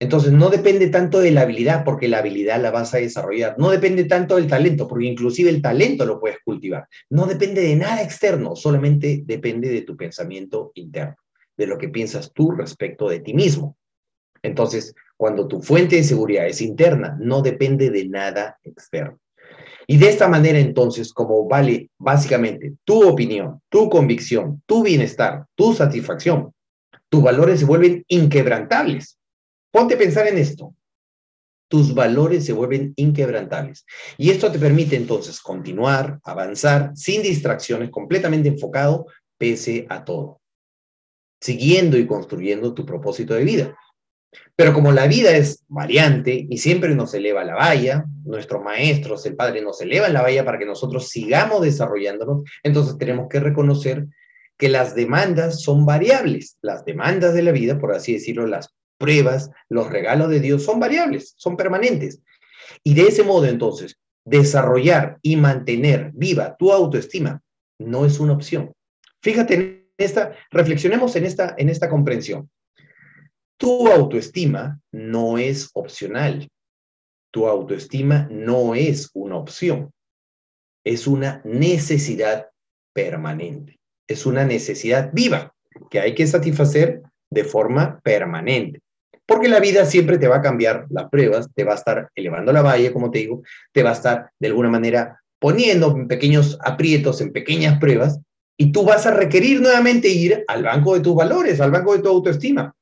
Entonces, 0.00 0.32
no 0.32 0.48
depende 0.48 0.88
tanto 0.88 1.20
de 1.20 1.30
la 1.30 1.42
habilidad, 1.42 1.84
porque 1.84 2.08
la 2.08 2.18
habilidad 2.18 2.60
la 2.60 2.70
vas 2.70 2.94
a 2.94 2.98
desarrollar. 2.98 3.54
No 3.58 3.68
depende 3.70 4.04
tanto 4.04 4.36
del 4.36 4.46
talento, 4.46 4.88
porque 4.88 5.04
inclusive 5.04 5.50
el 5.50 5.60
talento 5.60 6.06
lo 6.06 6.18
puedes 6.18 6.38
cultivar. 6.42 6.88
No 7.10 7.26
depende 7.26 7.60
de 7.60 7.76
nada 7.76 8.02
externo, 8.02 8.56
solamente 8.56 9.22
depende 9.26 9.68
de 9.68 9.82
tu 9.82 9.98
pensamiento 9.98 10.72
interno, 10.74 11.16
de 11.54 11.66
lo 11.66 11.76
que 11.76 11.90
piensas 11.90 12.32
tú 12.32 12.50
respecto 12.50 13.10
de 13.10 13.20
ti 13.20 13.34
mismo. 13.34 13.76
Entonces, 14.42 14.94
cuando 15.18 15.46
tu 15.46 15.60
fuente 15.60 15.96
de 15.96 16.04
seguridad 16.04 16.46
es 16.46 16.62
interna, 16.62 17.14
no 17.20 17.42
depende 17.42 17.90
de 17.90 18.08
nada 18.08 18.58
externo. 18.64 19.20
Y 19.86 19.98
de 19.98 20.08
esta 20.08 20.28
manera 20.28 20.58
entonces, 20.58 21.12
como 21.12 21.46
vale 21.46 21.90
básicamente 21.98 22.72
tu 22.84 23.06
opinión, 23.06 23.60
tu 23.68 23.90
convicción, 23.90 24.62
tu 24.64 24.82
bienestar, 24.82 25.44
tu 25.54 25.74
satisfacción, 25.74 26.54
tus 27.10 27.22
valores 27.22 27.60
se 27.60 27.66
vuelven 27.66 28.02
inquebrantables. 28.08 29.19
Ponte 29.70 29.94
a 29.94 29.98
pensar 29.98 30.26
en 30.26 30.38
esto. 30.38 30.74
Tus 31.68 31.94
valores 31.94 32.44
se 32.44 32.52
vuelven 32.52 32.92
inquebrantables. 32.96 33.86
Y 34.18 34.30
esto 34.30 34.50
te 34.50 34.58
permite 34.58 34.96
entonces 34.96 35.40
continuar, 35.40 36.18
avanzar 36.24 36.90
sin 36.94 37.22
distracciones, 37.22 37.90
completamente 37.90 38.48
enfocado 38.48 39.06
pese 39.38 39.86
a 39.88 40.04
todo, 40.04 40.40
siguiendo 41.40 41.96
y 41.96 42.06
construyendo 42.06 42.74
tu 42.74 42.84
propósito 42.84 43.34
de 43.34 43.44
vida. 43.44 43.76
Pero 44.56 44.74
como 44.74 44.92
la 44.92 45.06
vida 45.06 45.30
es 45.36 45.64
variante 45.68 46.46
y 46.48 46.58
siempre 46.58 46.94
nos 46.94 47.14
eleva 47.14 47.44
la 47.44 47.54
valla, 47.54 48.04
nuestros 48.24 48.62
maestros, 48.62 49.24
el 49.26 49.34
Padre 49.34 49.62
nos 49.62 49.80
eleva 49.80 50.08
la 50.08 50.22
valla 50.22 50.44
para 50.44 50.58
que 50.58 50.66
nosotros 50.66 51.08
sigamos 51.08 51.62
desarrollándonos, 51.62 52.42
entonces 52.62 52.98
tenemos 52.98 53.28
que 53.28 53.40
reconocer 53.40 54.06
que 54.58 54.68
las 54.68 54.94
demandas 54.94 55.62
son 55.62 55.86
variables. 55.86 56.58
Las 56.60 56.84
demandas 56.84 57.32
de 57.32 57.42
la 57.42 57.52
vida, 57.52 57.78
por 57.78 57.94
así 57.94 58.12
decirlo, 58.12 58.46
las 58.46 58.74
pruebas, 59.00 59.50
los 59.70 59.88
regalos 59.88 60.28
de 60.28 60.40
Dios 60.40 60.62
son 60.62 60.78
variables, 60.78 61.32
son 61.36 61.56
permanentes. 61.56 62.20
Y 62.84 62.94
de 62.94 63.08
ese 63.08 63.24
modo, 63.24 63.46
entonces, 63.46 63.98
desarrollar 64.24 65.18
y 65.22 65.36
mantener 65.36 66.12
viva 66.14 66.54
tu 66.56 66.70
autoestima 66.70 67.40
no 67.78 68.04
es 68.04 68.20
una 68.20 68.34
opción. 68.34 68.72
Fíjate 69.22 69.54
en 69.54 69.88
esta, 69.98 70.36
reflexionemos 70.50 71.16
en 71.16 71.24
esta, 71.24 71.54
en 71.58 71.70
esta 71.70 71.88
comprensión. 71.88 72.50
Tu 73.58 73.88
autoestima 73.88 74.80
no 74.92 75.38
es 75.38 75.70
opcional. 75.74 76.48
Tu 77.30 77.46
autoestima 77.46 78.28
no 78.30 78.74
es 78.74 79.10
una 79.14 79.36
opción. 79.36 79.90
Es 80.84 81.06
una 81.06 81.40
necesidad 81.44 82.48
permanente. 82.94 83.78
Es 84.08 84.26
una 84.26 84.44
necesidad 84.44 85.10
viva 85.12 85.54
que 85.90 86.00
hay 86.00 86.14
que 86.14 86.26
satisfacer 86.26 87.02
de 87.30 87.44
forma 87.44 88.00
permanente. 88.00 88.80
Porque 89.30 89.48
la 89.48 89.60
vida 89.60 89.86
siempre 89.86 90.18
te 90.18 90.26
va 90.26 90.38
a 90.38 90.42
cambiar 90.42 90.86
las 90.90 91.08
pruebas, 91.08 91.48
te 91.54 91.62
va 91.62 91.74
a 91.74 91.76
estar 91.76 92.10
elevando 92.16 92.52
la 92.52 92.62
valla, 92.62 92.92
como 92.92 93.12
te 93.12 93.20
digo, 93.20 93.44
te 93.72 93.84
va 93.84 93.90
a 93.90 93.92
estar 93.92 94.32
de 94.40 94.48
alguna 94.48 94.68
manera 94.68 95.22
poniendo 95.38 95.96
en 95.96 96.08
pequeños 96.08 96.58
aprietos, 96.64 97.20
en 97.20 97.30
pequeñas 97.30 97.78
pruebas, 97.78 98.18
y 98.56 98.72
tú 98.72 98.82
vas 98.82 99.06
a 99.06 99.12
requerir 99.12 99.60
nuevamente 99.60 100.08
ir 100.08 100.44
al 100.48 100.64
banco 100.64 100.94
de 100.94 101.00
tus 101.00 101.14
valores, 101.14 101.60
al 101.60 101.70
banco 101.70 101.94
de 101.94 102.02
tu 102.02 102.08
autoestima, 102.08 102.74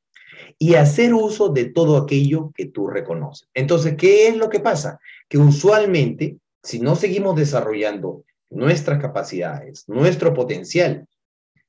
y 0.58 0.74
hacer 0.76 1.12
uso 1.12 1.50
de 1.50 1.66
todo 1.66 1.98
aquello 1.98 2.50
que 2.54 2.64
tú 2.64 2.86
reconoces. 2.86 3.46
Entonces, 3.52 3.96
¿qué 3.98 4.28
es 4.28 4.36
lo 4.38 4.48
que 4.48 4.60
pasa? 4.60 4.98
Que 5.28 5.36
usualmente, 5.36 6.38
si 6.62 6.80
no 6.80 6.96
seguimos 6.96 7.36
desarrollando 7.36 8.24
nuestras 8.48 8.98
capacidades, 9.02 9.84
nuestro 9.86 10.32
potencial, 10.32 11.06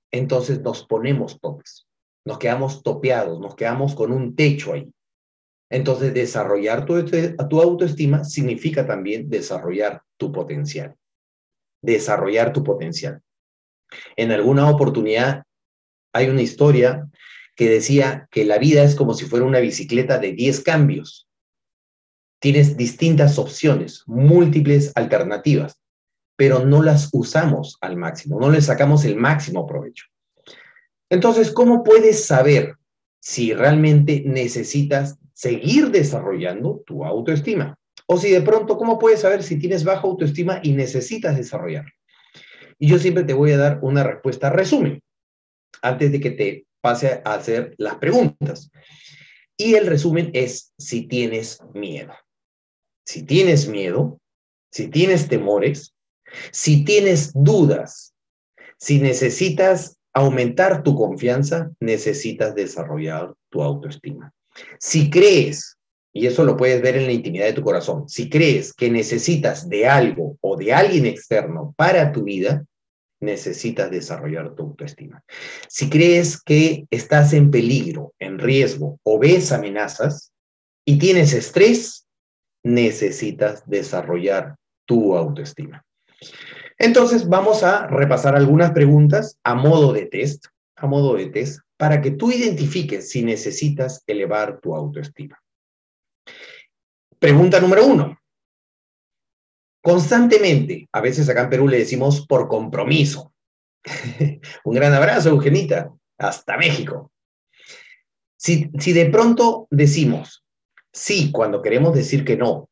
entonces 0.09 0.61
nos 0.61 0.85
ponemos 0.85 1.37
topes 1.41 1.85
nos 2.25 2.37
quedamos 2.37 2.83
topeados, 2.83 3.39
nos 3.39 3.55
quedamos 3.55 3.95
con 3.95 4.11
un 4.11 4.35
techo 4.35 4.73
ahí. 4.73 4.91
Entonces, 5.71 6.13
desarrollar 6.13 6.85
tu, 6.85 7.03
tu 7.05 7.61
autoestima 7.61 8.23
significa 8.23 8.85
también 8.85 9.29
desarrollar 9.29 10.01
tu 10.17 10.31
potencial. 10.31 10.95
Desarrollar 11.81 12.51
tu 12.53 12.63
potencial. 12.63 13.21
En 14.15 14.31
alguna 14.31 14.69
oportunidad 14.69 15.43
hay 16.13 16.29
una 16.29 16.41
historia 16.41 17.07
que 17.55 17.69
decía 17.69 18.27
que 18.31 18.45
la 18.45 18.57
vida 18.57 18.83
es 18.83 18.95
como 18.95 19.13
si 19.13 19.25
fuera 19.25 19.45
una 19.45 19.59
bicicleta 19.59 20.17
de 20.17 20.33
10 20.33 20.61
cambios. 20.61 21.27
Tienes 22.41 22.77
distintas 22.77 23.37
opciones, 23.37 24.03
múltiples 24.07 24.93
alternativas, 24.95 25.79
pero 26.37 26.65
no 26.65 26.81
las 26.81 27.09
usamos 27.11 27.77
al 27.81 27.97
máximo, 27.97 28.39
no 28.39 28.49
le 28.49 28.61
sacamos 28.61 29.03
el 29.03 29.17
máximo 29.17 29.67
provecho. 29.67 30.05
Entonces, 31.09 31.51
¿cómo 31.51 31.83
puedes 31.83 32.25
saber 32.25 32.75
si 33.19 33.53
realmente 33.53 34.23
necesitas 34.25 35.17
seguir 35.33 35.89
desarrollando 35.91 36.83
tu 36.85 37.03
autoestima? 37.03 37.77
O 38.07 38.17
si 38.17 38.31
de 38.31 38.41
pronto, 38.41 38.77
¿cómo 38.77 38.97
puedes 38.97 39.21
saber 39.21 39.43
si 39.43 39.57
tienes 39.59 39.83
baja 39.83 40.01
autoestima 40.01 40.59
y 40.63 40.71
necesitas 40.71 41.37
desarrollarla? 41.37 41.91
Y 42.79 42.87
yo 42.87 42.97
siempre 42.97 43.23
te 43.23 43.33
voy 43.33 43.51
a 43.51 43.57
dar 43.57 43.79
una 43.81 44.03
respuesta 44.03 44.49
resumen, 44.49 45.01
antes 45.81 46.11
de 46.11 46.19
que 46.19 46.31
te 46.31 46.65
pase 46.81 47.21
a 47.23 47.33
hacer 47.33 47.75
las 47.77 47.95
preguntas. 47.95 48.71
Y 49.57 49.75
el 49.75 49.87
resumen 49.87 50.31
es 50.33 50.73
si 50.77 51.07
tienes 51.07 51.59
miedo. 51.73 52.13
Si 53.05 53.23
tienes 53.23 53.67
miedo, 53.67 54.19
si 54.71 54.87
tienes 54.87 55.27
temores, 55.27 55.93
si 56.51 56.85
tienes 56.85 57.31
dudas, 57.33 58.13
si 58.77 58.99
necesitas 58.99 59.98
aumentar 60.13 60.83
tu 60.83 60.95
confianza, 60.95 61.71
necesitas 61.79 62.55
desarrollar 62.55 63.33
tu 63.49 63.61
autoestima. 63.61 64.33
Si 64.79 65.09
crees, 65.09 65.77
y 66.13 66.27
eso 66.27 66.43
lo 66.43 66.57
puedes 66.57 66.81
ver 66.81 66.97
en 66.97 67.05
la 67.05 67.11
intimidad 67.11 67.45
de 67.45 67.53
tu 67.53 67.63
corazón, 67.63 68.09
si 68.09 68.29
crees 68.29 68.73
que 68.73 68.89
necesitas 68.89 69.69
de 69.69 69.87
algo 69.87 70.37
o 70.41 70.57
de 70.57 70.73
alguien 70.73 71.05
externo 71.05 71.73
para 71.77 72.11
tu 72.11 72.23
vida, 72.23 72.65
necesitas 73.21 73.91
desarrollar 73.91 74.55
tu 74.55 74.63
autoestima. 74.63 75.23
Si 75.67 75.89
crees 75.89 76.41
que 76.41 76.85
estás 76.89 77.33
en 77.33 77.51
peligro, 77.51 78.13
en 78.19 78.39
riesgo 78.39 78.99
o 79.03 79.19
ves 79.19 79.51
amenazas 79.51 80.31
y 80.85 80.97
tienes 80.97 81.33
estrés, 81.33 82.07
necesitas 82.63 83.63
desarrollar 83.67 84.55
tu 84.85 85.15
autoestima. 85.15 85.85
Entonces 86.79 87.27
vamos 87.27 87.63
a 87.63 87.87
repasar 87.87 88.35
algunas 88.35 88.71
preguntas 88.71 89.37
a 89.43 89.53
modo 89.53 89.91
de 89.91 90.05
test, 90.05 90.45
a 90.77 90.87
modo 90.87 91.15
de 91.15 91.27
test, 91.27 91.59
para 91.77 92.01
que 92.01 92.11
tú 92.11 92.31
identifiques 92.31 93.09
si 93.09 93.21
necesitas 93.21 94.03
elevar 94.07 94.59
tu 94.61 94.73
autoestima. 94.75 95.37
Pregunta 97.19 97.59
número 97.59 97.85
uno. 97.85 98.17
Constantemente, 99.81 100.87
a 100.91 101.01
veces 101.01 101.27
acá 101.29 101.43
en 101.43 101.49
Perú 101.49 101.67
le 101.67 101.79
decimos 101.79 102.25
por 102.25 102.47
compromiso. 102.47 103.33
Un 104.63 104.73
gran 104.73 104.93
abrazo, 104.93 105.29
Eugenita. 105.29 105.93
Hasta 106.17 106.57
México. 106.57 107.11
Si, 108.37 108.69
si 108.77 108.93
de 108.93 109.09
pronto 109.09 109.67
decimos 109.69 110.45
sí 110.91 111.31
cuando 111.31 111.61
queremos 111.61 111.93
decir 111.93 112.25
que 112.25 112.37
no, 112.37 112.68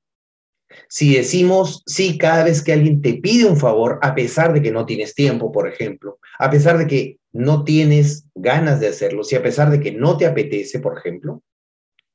si 0.89 1.15
decimos 1.15 1.83
sí 1.85 2.17
cada 2.17 2.43
vez 2.43 2.63
que 2.63 2.73
alguien 2.73 3.01
te 3.01 3.15
pide 3.15 3.45
un 3.45 3.57
favor, 3.57 3.99
a 4.01 4.15
pesar 4.15 4.53
de 4.53 4.61
que 4.61 4.71
no 4.71 4.85
tienes 4.85 5.13
tiempo, 5.15 5.51
por 5.51 5.67
ejemplo, 5.67 6.19
a 6.39 6.49
pesar 6.49 6.77
de 6.77 6.87
que 6.87 7.19
no 7.31 7.63
tienes 7.63 8.25
ganas 8.35 8.79
de 8.79 8.87
hacerlo, 8.87 9.23
si 9.23 9.35
a 9.35 9.43
pesar 9.43 9.69
de 9.69 9.79
que 9.79 9.91
no 9.91 10.17
te 10.17 10.25
apetece, 10.25 10.79
por 10.79 10.97
ejemplo, 10.97 11.43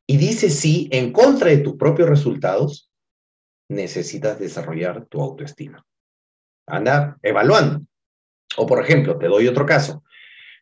y 0.06 0.16
dices 0.16 0.54
sí 0.54 0.88
en 0.90 1.12
contra 1.12 1.50
de 1.50 1.58
tus 1.58 1.76
propios 1.76 2.08
resultados, 2.08 2.90
necesitas 3.68 4.38
desarrollar 4.38 5.06
tu 5.06 5.20
autoestima. 5.20 5.84
Anda 6.66 7.18
evaluando. 7.22 7.82
O 8.56 8.66
por 8.66 8.82
ejemplo, 8.82 9.18
te 9.18 9.26
doy 9.26 9.48
otro 9.48 9.64
caso. 9.64 10.04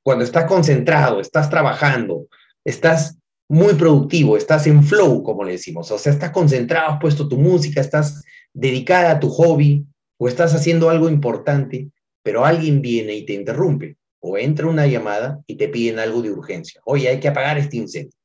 Cuando 0.02 0.24
estás 0.24 0.44
concentrado, 0.44 1.20
estás 1.20 1.50
trabajando, 1.50 2.26
estás 2.64 3.19
muy 3.50 3.74
productivo, 3.74 4.36
estás 4.36 4.68
en 4.68 4.84
flow, 4.84 5.24
como 5.24 5.42
le 5.42 5.52
decimos, 5.52 5.90
o 5.90 5.98
sea, 5.98 6.12
estás 6.12 6.30
concentrado, 6.30 6.92
has 6.92 7.00
puesto 7.00 7.26
tu 7.26 7.36
música, 7.36 7.80
estás 7.80 8.22
dedicada 8.54 9.10
a 9.10 9.18
tu 9.18 9.28
hobby 9.28 9.84
o 10.18 10.28
estás 10.28 10.54
haciendo 10.54 10.88
algo 10.88 11.08
importante, 11.08 11.90
pero 12.22 12.44
alguien 12.44 12.80
viene 12.80 13.12
y 13.14 13.26
te 13.26 13.32
interrumpe 13.32 13.96
o 14.20 14.38
entra 14.38 14.68
una 14.68 14.86
llamada 14.86 15.42
y 15.48 15.56
te 15.56 15.66
piden 15.66 15.98
algo 15.98 16.22
de 16.22 16.30
urgencia. 16.30 16.80
Oye, 16.84 17.08
hay 17.08 17.18
que 17.18 17.26
apagar 17.26 17.58
este 17.58 17.78
incendio. 17.78 18.16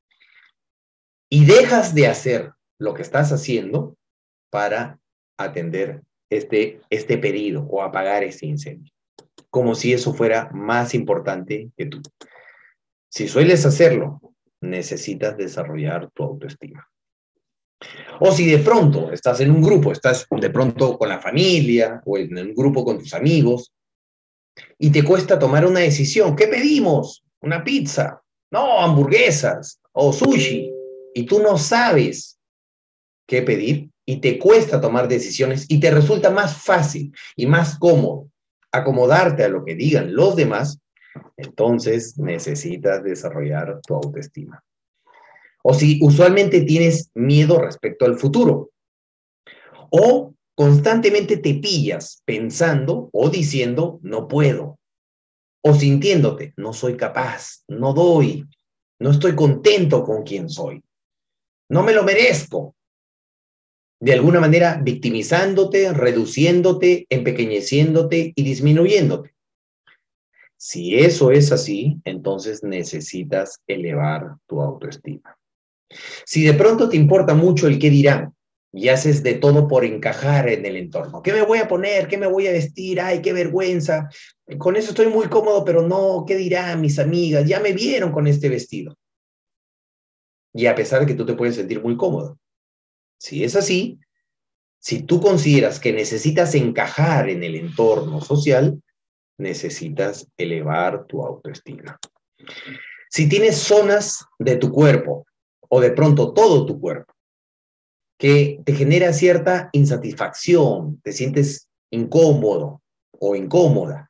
Y 1.27 1.45
dejas 1.45 1.95
de 1.95 2.05
hacer 2.05 2.51
lo 2.77 2.93
que 2.93 3.01
estás 3.01 3.31
haciendo 3.31 3.97
para 4.51 4.99
atender 5.39 6.03
este, 6.29 6.81
este 6.91 7.17
pedido 7.17 7.63
o 7.63 7.81
apagar 7.81 8.23
este 8.23 8.45
incendio, 8.45 8.93
como 9.49 9.73
si 9.73 9.91
eso 9.91 10.13
fuera 10.13 10.51
más 10.53 10.93
importante 10.93 11.71
que 11.75 11.87
tú. 11.87 11.99
Si 13.09 13.27
sueles 13.27 13.65
hacerlo 13.65 14.21
necesitas 14.65 15.37
desarrollar 15.37 16.09
tu 16.11 16.23
autoestima. 16.23 16.87
O 18.19 18.31
si 18.31 18.45
de 18.47 18.59
pronto 18.59 19.11
estás 19.11 19.41
en 19.41 19.51
un 19.51 19.61
grupo, 19.61 19.91
estás 19.91 20.25
de 20.29 20.49
pronto 20.49 20.97
con 20.97 21.09
la 21.09 21.19
familia 21.19 22.01
o 22.05 22.17
en 22.17 22.37
un 22.37 22.53
grupo 22.53 22.83
con 22.83 22.99
tus 22.99 23.13
amigos 23.13 23.73
y 24.79 24.89
te 24.89 25.03
cuesta 25.03 25.37
tomar 25.37 25.65
una 25.65 25.81
decisión, 25.81 26.35
¿qué 26.35 26.47
pedimos? 26.47 27.23
¿Una 27.41 27.63
pizza? 27.63 28.21
No, 28.51 28.79
hamburguesas 28.79 29.79
o 29.91 30.13
sushi. 30.13 30.71
Y 31.13 31.23
tú 31.23 31.41
no 31.41 31.57
sabes 31.57 32.39
qué 33.27 33.41
pedir 33.41 33.89
y 34.05 34.17
te 34.17 34.37
cuesta 34.37 34.79
tomar 34.79 35.07
decisiones 35.07 35.65
y 35.67 35.79
te 35.79 35.91
resulta 35.91 36.29
más 36.29 36.57
fácil 36.57 37.13
y 37.35 37.45
más 37.47 37.77
cómodo 37.77 38.29
acomodarte 38.71 39.43
a 39.43 39.49
lo 39.49 39.63
que 39.63 39.75
digan 39.75 40.13
los 40.13 40.35
demás 40.35 40.79
entonces 41.37 42.17
necesitas 42.17 43.03
desarrollar 43.03 43.81
tu 43.85 43.95
autoestima. 43.95 44.63
O 45.63 45.73
si 45.73 45.99
usualmente 46.01 46.61
tienes 46.61 47.09
miedo 47.13 47.59
respecto 47.59 48.05
al 48.05 48.17
futuro. 48.17 48.69
O 49.89 50.33
constantemente 50.55 51.37
te 51.37 51.55
pillas 51.55 52.21
pensando 52.25 53.09
o 53.11 53.29
diciendo, 53.29 53.99
no 54.03 54.27
puedo. 54.27 54.79
O 55.61 55.73
sintiéndote, 55.73 56.53
no 56.57 56.73
soy 56.73 56.95
capaz, 56.95 57.63
no 57.67 57.93
doy, 57.93 58.47
no 58.99 59.11
estoy 59.11 59.35
contento 59.35 60.03
con 60.03 60.23
quien 60.23 60.49
soy. 60.49 60.83
No 61.69 61.83
me 61.83 61.93
lo 61.93 62.03
merezco. 62.03 62.75
De 63.99 64.13
alguna 64.13 64.39
manera, 64.39 64.79
victimizándote, 64.83 65.91
reduciéndote, 65.93 67.07
empequeñeciéndote 67.09 68.33
y 68.35 68.43
disminuyéndote. 68.43 69.34
Si 70.67 70.97
eso 70.97 71.29
es 71.29 71.51
así, 71.51 72.01
entonces 72.05 72.63
necesitas 72.63 73.61
elevar 73.67 74.37
tu 74.47 74.63
autoestima. 74.63 75.37
Si 76.25 76.43
de 76.43 76.55
pronto 76.55 76.89
te 76.89 76.97
importa 76.97 77.35
mucho 77.35 77.67
el 77.67 77.77
qué 77.77 77.91
dirán 77.91 78.33
y 78.73 78.89
haces 78.89 79.21
de 79.21 79.35
todo 79.35 79.67
por 79.67 79.85
encajar 79.85 80.49
en 80.49 80.65
el 80.65 80.77
entorno, 80.77 81.21
¿qué 81.21 81.33
me 81.33 81.43
voy 81.43 81.59
a 81.59 81.67
poner? 81.67 82.07
¿Qué 82.07 82.17
me 82.17 82.25
voy 82.25 82.47
a 82.47 82.51
vestir? 82.51 82.99
Ay, 82.99 83.21
qué 83.21 83.31
vergüenza. 83.31 84.09
Con 84.57 84.75
eso 84.75 84.89
estoy 84.89 85.05
muy 85.05 85.27
cómodo, 85.27 85.63
pero 85.63 85.87
no, 85.87 86.25
¿qué 86.25 86.35
dirán 86.35 86.81
mis 86.81 86.97
amigas? 86.97 87.47
Ya 87.47 87.59
me 87.59 87.71
vieron 87.71 88.11
con 88.11 88.25
este 88.25 88.49
vestido. 88.49 88.97
Y 90.51 90.65
a 90.65 90.73
pesar 90.73 91.01
de 91.01 91.05
que 91.05 91.13
tú 91.13 91.27
te 91.27 91.35
puedes 91.35 91.57
sentir 91.57 91.79
muy 91.79 91.95
cómodo. 91.95 92.39
Si 93.19 93.43
es 93.43 93.55
así, 93.55 93.99
si 94.79 95.03
tú 95.03 95.21
consideras 95.21 95.79
que 95.79 95.93
necesitas 95.93 96.55
encajar 96.55 97.29
en 97.29 97.43
el 97.43 97.53
entorno 97.53 98.19
social, 98.19 98.81
necesitas 99.37 100.27
elevar 100.37 101.05
tu 101.05 101.23
autoestima. 101.23 101.99
Si 103.09 103.29
tienes 103.29 103.57
zonas 103.57 104.25
de 104.39 104.57
tu 104.57 104.71
cuerpo 104.71 105.25
o 105.69 105.81
de 105.81 105.91
pronto 105.91 106.33
todo 106.33 106.65
tu 106.65 106.79
cuerpo 106.79 107.13
que 108.17 108.61
te 108.65 108.73
genera 108.73 109.11
cierta 109.13 109.69
insatisfacción, 109.73 111.01
te 111.01 111.11
sientes 111.11 111.69
incómodo 111.91 112.81
o 113.11 113.35
incómoda, 113.35 114.09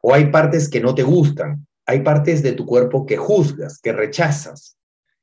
o 0.00 0.14
hay 0.14 0.30
partes 0.30 0.68
que 0.68 0.80
no 0.80 0.94
te 0.94 1.02
gustan, 1.02 1.66
hay 1.86 2.00
partes 2.00 2.42
de 2.42 2.52
tu 2.52 2.64
cuerpo 2.64 3.04
que 3.04 3.16
juzgas, 3.16 3.78
que 3.80 3.92
rechazas, 3.92 4.78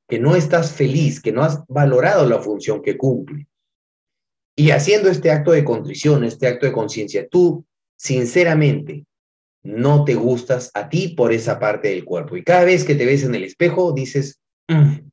que 0.07 0.19
no 0.19 0.35
estás 0.35 0.71
feliz, 0.71 1.21
que 1.21 1.31
no 1.31 1.43
has 1.43 1.65
valorado 1.67 2.27
la 2.27 2.39
función 2.39 2.81
que 2.81 2.97
cumple. 2.97 3.47
Y 4.55 4.71
haciendo 4.71 5.09
este 5.09 5.31
acto 5.31 5.51
de 5.51 5.63
contrición, 5.63 6.23
este 6.23 6.47
acto 6.47 6.65
de 6.65 6.71
conciencia, 6.71 7.27
tú 7.27 7.65
sinceramente 7.95 9.06
no 9.67 10.05
te 10.05 10.15
gustas 10.15 10.71
a 10.73 10.87
ti 10.87 11.09
por 11.09 11.33
esa 11.33 11.59
parte 11.59 11.89
del 11.89 12.05
cuerpo. 12.05 12.37
Y 12.37 12.43
cada 12.43 12.63
vez 12.63 12.85
que 12.85 12.95
te 12.95 13.05
ves 13.05 13.23
en 13.23 13.35
el 13.35 13.43
espejo, 13.43 13.91
dices, 13.91 14.39
mm, 14.69 15.09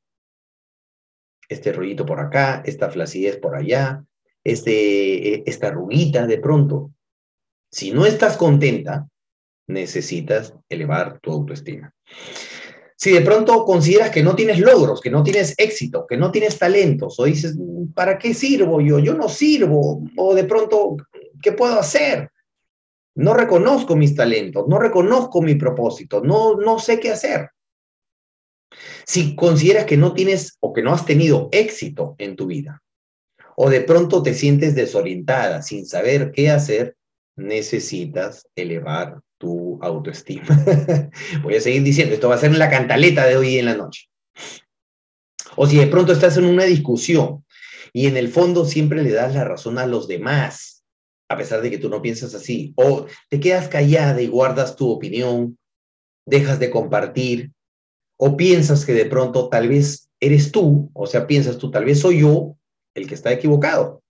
este 1.49 1.73
rollito 1.73 2.07
por 2.07 2.21
acá, 2.21 2.63
esta 2.65 2.89
flacidez 2.89 3.37
por 3.39 3.57
allá, 3.57 4.05
este, 4.45 5.35
e, 5.35 5.43
esta 5.47 5.69
arruguita 5.69 6.27
de 6.29 6.39
pronto. 6.39 6.93
Si 7.69 7.91
no 7.91 8.07
estás 8.07 8.37
contenta, 8.37 9.09
necesitas 9.67 10.55
elevar 10.69 11.19
tu 11.21 11.33
autoestima. 11.33 11.93
Si 12.97 13.11
de 13.11 13.23
pronto 13.23 13.65
consideras 13.65 14.11
que 14.11 14.23
no 14.23 14.37
tienes 14.37 14.61
logros, 14.61 15.01
que 15.01 15.11
no 15.11 15.25
tienes 15.25 15.55
éxito, 15.59 16.07
que 16.07 16.17
no 16.17 16.31
tienes 16.31 16.57
talentos, 16.59 17.19
o 17.19 17.25
dices, 17.25 17.59
¿para 17.93 18.19
qué 18.19 18.33
sirvo 18.33 18.81
yo? 18.81 19.01
Yo 19.01 19.15
no 19.15 19.29
sirvo, 19.29 20.05
o 20.17 20.33
de 20.33 20.45
pronto, 20.45 20.97
¿qué 21.43 21.51
puedo 21.51 21.77
hacer? 21.81 22.31
No 23.17 23.35
reconozco 23.35 23.97
mis 23.97 24.15
talentos, 24.15 24.67
no 24.69 24.79
reconozco 24.79 25.41
mi 25.41 25.55
propósito, 25.55 26.21
no, 26.21 26.57
no 26.57 26.79
sé 26.79 26.99
qué 26.99 27.13
hacer. 27.13 27.51
Si 29.07 29.37
consideras 29.37 29.85
que 29.85 29.97
no 29.97 30.15
tienes 30.15 30.57
o 30.61 30.73
que 30.73 30.83
no 30.83 30.93
has 30.93 31.07
tenido 31.07 31.49
éxito 31.53 32.17
en 32.19 32.35
tu 32.35 32.47
vida, 32.47 32.83
o 33.57 33.71
de 33.71 33.83
pronto 33.83 34.23
te 34.23 34.35
sientes 34.35 34.75
desorientada 34.75 35.63
sin 35.63 35.87
saber 35.87 36.33
qué 36.33 36.51
hacer, 36.51 36.97
necesitas 37.37 38.49
elevar 38.57 39.21
tu 39.39 39.79
autoestima. 39.83 40.65
Voy 41.43 41.57
a 41.57 41.61
seguir 41.61 41.83
diciendo, 41.83 42.15
esto 42.15 42.29
va 42.29 42.37
a 42.37 42.39
ser 42.39 42.57
la 42.57 42.71
cantaleta 42.71 43.27
de 43.27 43.37
hoy 43.37 43.59
en 43.59 43.67
la 43.67 43.77
noche. 43.77 44.09
O 45.57 45.67
si 45.67 45.77
de 45.77 45.87
pronto 45.87 46.13
estás 46.13 46.37
en 46.37 46.47
una 46.47 46.65
discusión 46.65 47.45
y 47.93 48.07
en 48.07 48.17
el 48.17 48.29
fondo 48.29 48.65
siempre 48.65 49.03
le 49.03 49.13
das 49.13 49.35
la 49.35 49.45
razón 49.45 49.79
a 49.79 49.87
los 49.87 50.09
demás, 50.09 50.74
a 51.35 51.37
pesar 51.37 51.61
de 51.61 51.71
que 51.71 51.79
tú 51.79 51.89
no 51.89 52.01
piensas 52.01 52.35
así, 52.35 52.73
o 52.77 53.07
te 53.29 53.41
quedas 53.41 53.69
callada 53.69 54.23
y 54.23 54.29
guardas 54.29 54.77
tu 54.77 54.89
opinión, 54.89 55.59
dejas 56.27 56.59
de 56.59 56.71
compartir, 56.71 57.53
o 58.17 58.37
piensas 58.37 58.85
que 58.85 58.93
de 58.93 59.07
pronto 59.07 59.49
tal 59.49 59.69
vez 59.69 60.09
eres 60.21 60.53
tú, 60.53 60.91
o 60.95 61.07
sea, 61.07 61.27
piensas 61.27 61.59
tú, 61.59 61.71
tal 61.71 61.85
vez 61.85 62.01
soy 62.01 62.21
yo 62.21 62.57
el 62.95 63.07
que 63.07 63.15
está 63.15 63.33
equivocado. 63.33 64.03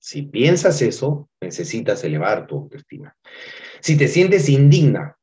Si 0.00 0.22
piensas 0.22 0.82
eso, 0.82 1.28
necesitas 1.40 2.02
elevar 2.04 2.46
tu 2.46 2.56
autoestima. 2.56 3.16
Si 3.80 3.96
te 3.96 4.08
sientes 4.08 4.48
indigna, 4.48 5.16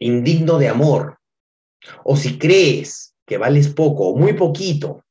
indigno 0.00 0.58
de 0.58 0.68
amor, 0.68 1.18
o 2.04 2.16
si 2.16 2.38
crees 2.38 3.14
que 3.26 3.38
vales 3.38 3.68
poco 3.68 4.08
o 4.08 4.16
muy 4.16 4.32
poquito, 4.32 5.04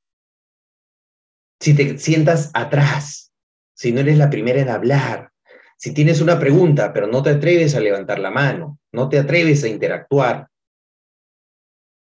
si 1.59 1.75
te 1.75 1.97
sientas 1.97 2.51
atrás, 2.53 3.26
si 3.77 3.91
no 3.91 3.99
eres 3.99 4.17
la 4.17 4.29
primera 4.29 4.59
en 4.59 4.69
hablar, 4.69 5.31
si 5.77 5.93
tienes 5.93 6.19
una 6.19 6.39
pregunta 6.39 6.91
pero 6.91 7.05
no 7.05 7.21
te 7.21 7.29
atreves 7.29 7.75
a 7.75 7.79
levantar 7.79 8.17
la 8.17 8.31
mano, 8.31 8.79
no 8.91 9.07
te 9.07 9.19
atreves 9.19 9.63
a 9.63 9.67
interactuar 9.67 10.47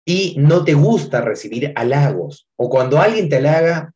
y 0.07 0.37
no 0.39 0.65
te 0.65 0.73
gusta 0.73 1.21
recibir 1.21 1.75
halagos, 1.77 2.49
o 2.57 2.71
cuando 2.71 2.99
alguien 2.99 3.29
te 3.29 3.37
halaga, 3.37 3.93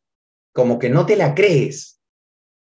como 0.53 0.77
que 0.77 0.89
no 0.89 1.07
te 1.07 1.15
la 1.15 1.33
crees, 1.33 1.99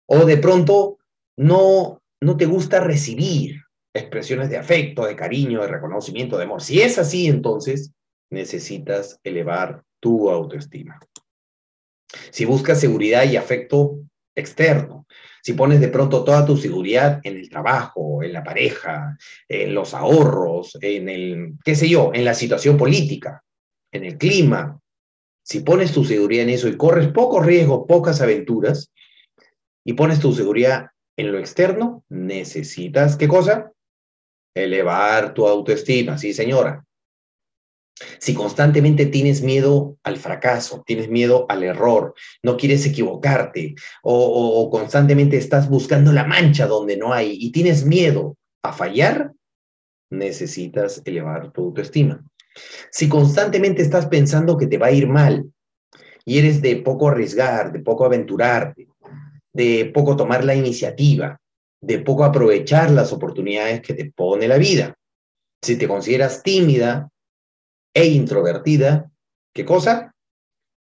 o 0.05 0.25
de 0.25 0.35
pronto 0.35 0.97
no, 1.37 2.01
no 2.19 2.35
te 2.35 2.45
gusta 2.45 2.81
recibir 2.81 3.61
expresiones 3.93 4.49
de 4.49 4.57
afecto, 4.57 5.05
de 5.05 5.15
cariño, 5.15 5.61
de 5.61 5.69
reconocimiento, 5.69 6.37
de 6.37 6.43
amor. 6.43 6.61
Si 6.61 6.81
es 6.81 6.97
así, 6.97 7.27
entonces 7.27 7.93
necesitas 8.29 9.17
elevar 9.23 9.83
tu 10.01 10.29
autoestima. 10.29 10.99
Si 12.31 12.43
buscas 12.43 12.81
seguridad 12.81 13.23
y 13.23 13.37
afecto 13.37 13.99
externo, 14.39 15.05
si 15.41 15.53
pones 15.53 15.79
de 15.79 15.87
pronto 15.87 16.23
toda 16.23 16.45
tu 16.45 16.57
seguridad 16.57 17.21
en 17.23 17.37
el 17.37 17.49
trabajo, 17.49 18.23
en 18.23 18.33
la 18.33 18.43
pareja, 18.43 19.17
en 19.47 19.73
los 19.73 19.93
ahorros, 19.93 20.77
en 20.81 21.09
el, 21.09 21.53
qué 21.63 21.75
sé 21.75 21.87
yo, 21.87 22.11
en 22.13 22.25
la 22.25 22.33
situación 22.33 22.77
política, 22.77 23.43
en 23.91 24.05
el 24.05 24.17
clima, 24.17 24.79
si 25.43 25.61
pones 25.61 25.91
tu 25.91 26.03
seguridad 26.03 26.43
en 26.43 26.51
eso 26.51 26.67
y 26.67 26.77
corres 26.77 27.07
pocos 27.07 27.45
riesgos, 27.45 27.85
pocas 27.87 28.21
aventuras, 28.21 28.91
y 29.85 29.93
pones 29.93 30.19
tu 30.19 30.33
seguridad 30.33 30.87
en 31.17 31.31
lo 31.31 31.39
externo, 31.39 32.03
necesitas, 32.09 33.15
¿qué 33.17 33.27
cosa? 33.27 33.71
Elevar 34.53 35.33
tu 35.33 35.47
autoestima, 35.47 36.17
sí 36.17 36.33
señora. 36.33 36.85
Si 38.19 38.33
constantemente 38.33 39.05
tienes 39.05 39.41
miedo 39.41 39.97
al 40.03 40.17
fracaso, 40.17 40.83
tienes 40.85 41.09
miedo 41.09 41.45
al 41.49 41.63
error, 41.63 42.13
no 42.43 42.55
quieres 42.55 42.85
equivocarte 42.85 43.75
o, 44.03 44.69
constantemente 44.71 45.37
estás 45.37 45.69
buscando 45.69 46.11
la 46.11 46.25
mancha 46.25 46.65
donde 46.67 46.97
no 46.97 47.13
hay 47.13 47.37
y 47.39 47.51
tienes 47.51 47.85
miedo 47.85 48.37
a 48.63 48.73
fallar, 48.73 49.33
necesitas 50.09 51.01
elevar 51.05 51.51
tu 51.51 51.65
autoestima. 51.65 52.23
Si 52.91 53.09
constantemente 53.09 53.81
estás 53.81 54.07
pensando 54.07 54.57
que 54.57 54.67
te 54.67 54.77
va 54.77 54.87
a 54.87 54.91
ir 54.91 55.07
mal 55.07 55.45
y 56.25 56.39
eres 56.39 56.61
de 56.61 56.77
poco 56.77 57.09
arriesgar, 57.09 57.71
de 57.71 57.79
poco 57.79 58.05
aventurarte, 58.05 58.87
de 59.53 59.91
poco 59.93 60.15
tomar 60.15 60.43
la 60.45 60.55
iniciativa, 60.55 61.39
de 61.81 61.99
poco 61.99 62.23
aprovechar 62.23 62.91
las 62.91 63.13
oportunidades 63.13 63.81
que 63.81 63.93
te 63.93 64.11
pone 64.11 64.47
la 64.47 64.57
vida. 64.57 64.95
Si 65.61 65.77
te 65.77 65.87
consideras 65.87 66.43
tímida 66.43 67.09
e 67.93 68.07
introvertida, 68.07 69.11
¿qué 69.53 69.65
cosa? 69.65 70.13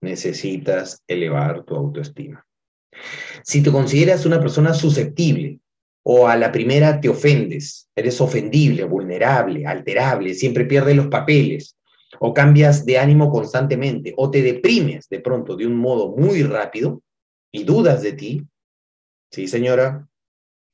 Necesitas 0.03 1.03
elevar 1.07 1.65
tu 1.65 1.75
autoestima. 1.75 2.47
Si 3.43 3.63
te 3.63 3.71
consideras 3.71 4.27
una 4.27 4.41
persona 4.41 4.75
susceptible 4.75 5.61
o 6.05 6.29
a 6.29 6.37
la 6.37 6.51
primera 6.51 7.01
te 7.01 7.09
ofendes, 7.09 7.89
eres 7.95 8.21
ofendible, 8.21 8.85
vulnerable, 8.85 9.67
alterable, 9.67 10.35
siempre 10.35 10.65
pierdes 10.65 10.97
los 10.97 11.07
papeles, 11.07 11.77
o 12.19 12.35
cambias 12.35 12.85
de 12.85 12.99
ánimo 12.99 13.31
constantemente, 13.31 14.13
o 14.17 14.31
te 14.31 14.43
deprimes 14.43 15.09
de 15.09 15.21
pronto 15.21 15.57
de 15.57 15.67
un 15.67 15.77
modo 15.77 16.15
muy 16.17 16.43
rápido 16.43 17.03
y 17.53 17.65
dudas 17.65 18.03
de 18.03 18.13
ti, 18.13 18.47
Sí, 19.33 19.49
señora. 19.49 20.07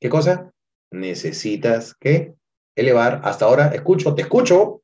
¿Qué 0.01 0.09
cosa? 0.09 0.51
Necesitas 0.91 1.95
que 1.95 2.33
elevar. 2.75 3.21
Hasta 3.23 3.45
ahora, 3.45 3.69
escucho, 3.69 4.13
te 4.13 4.23
escucho. 4.23 4.78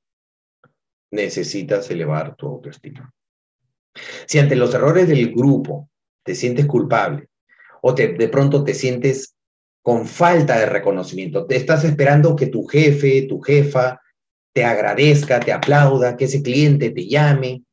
Necesitas 1.16 1.90
elevar 1.90 2.36
tu 2.36 2.48
autoestima. 2.48 3.10
Si 4.26 4.38
ante 4.38 4.56
los 4.58 4.74
errores 4.74 5.08
del 5.08 5.34
grupo 5.34 5.90
te 6.24 6.36
sientes 6.36 6.66
culpable 6.66 7.30
o 7.82 7.96
te, 7.96 8.10
de 8.10 8.28
pronto 8.28 8.64
te 8.66 8.74
sientes 8.74 9.36
con 9.82 10.06
falta 10.08 10.60
de 10.60 10.66
reconocimiento, 10.66 11.46
te 11.46 11.56
estás 11.56 11.86
esperando 11.86 12.36
que 12.36 12.48
tu 12.48 12.66
jefe, 12.66 13.28
tu 13.30 13.40
jefa, 13.40 14.02
te 14.54 14.66
agradezca, 14.66 15.40
te 15.40 15.54
aplauda, 15.54 16.18
que 16.18 16.26
ese 16.26 16.42
cliente 16.42 16.90
te 16.90 17.08
llame, 17.08 17.64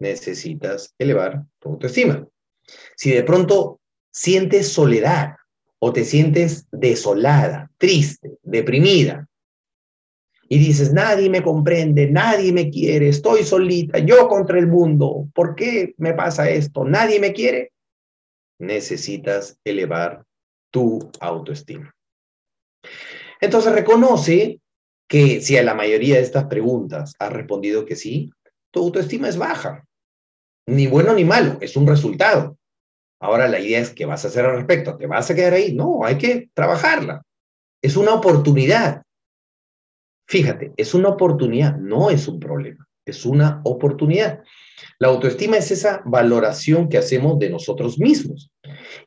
necesitas 0.00 0.94
elevar 0.98 1.44
tu 1.60 1.70
autoestima. 1.70 2.26
Si 2.96 3.10
de 3.10 3.22
pronto 3.22 3.80
sientes 4.10 4.68
soledad 4.68 5.36
o 5.78 5.92
te 5.92 6.04
sientes 6.04 6.66
desolada, 6.72 7.70
triste, 7.78 8.38
deprimida, 8.42 9.28
y 10.52 10.58
dices, 10.58 10.92
nadie 10.92 11.30
me 11.30 11.42
comprende, 11.42 12.10
nadie 12.10 12.52
me 12.52 12.68
quiere, 12.68 13.08
estoy 13.08 13.42
solita, 13.42 14.00
yo 14.00 14.28
contra 14.28 14.58
el 14.58 14.66
mundo, 14.66 15.26
¿por 15.34 15.54
qué 15.54 15.94
me 15.96 16.12
pasa 16.12 16.50
esto? 16.50 16.84
¿Nadie 16.84 17.18
me 17.20 17.32
quiere? 17.32 17.72
Necesitas 18.58 19.58
elevar 19.64 20.26
tu 20.70 21.10
autoestima. 21.20 21.90
Entonces 23.40 23.72
reconoce 23.72 24.60
que 25.08 25.40
si 25.40 25.56
a 25.56 25.62
la 25.62 25.72
mayoría 25.72 26.16
de 26.16 26.20
estas 26.22 26.44
preguntas 26.44 27.14
has 27.18 27.32
respondido 27.32 27.86
que 27.86 27.96
sí, 27.96 28.30
tu 28.70 28.80
autoestima 28.80 29.30
es 29.30 29.38
baja. 29.38 29.86
Ni 30.66 30.86
bueno 30.86 31.14
ni 31.14 31.24
malo, 31.24 31.56
es 31.62 31.78
un 31.78 31.86
resultado. 31.86 32.58
Ahora 33.22 33.48
la 33.48 33.58
idea 33.58 33.80
es 33.80 33.88
qué 33.88 34.04
vas 34.04 34.26
a 34.26 34.28
hacer 34.28 34.44
al 34.44 34.56
respecto. 34.56 34.98
¿Te 34.98 35.06
vas 35.06 35.30
a 35.30 35.34
quedar 35.34 35.54
ahí? 35.54 35.72
No, 35.72 36.04
hay 36.04 36.18
que 36.18 36.50
trabajarla. 36.52 37.22
Es 37.80 37.96
una 37.96 38.12
oportunidad. 38.12 39.02
Fíjate, 40.32 40.72
es 40.78 40.94
una 40.94 41.10
oportunidad, 41.10 41.76
no 41.76 42.08
es 42.08 42.26
un 42.26 42.40
problema, 42.40 42.88
es 43.04 43.26
una 43.26 43.60
oportunidad. 43.64 44.42
La 44.98 45.08
autoestima 45.08 45.58
es 45.58 45.70
esa 45.70 46.00
valoración 46.06 46.88
que 46.88 46.96
hacemos 46.96 47.38
de 47.38 47.50
nosotros 47.50 47.98
mismos, 47.98 48.50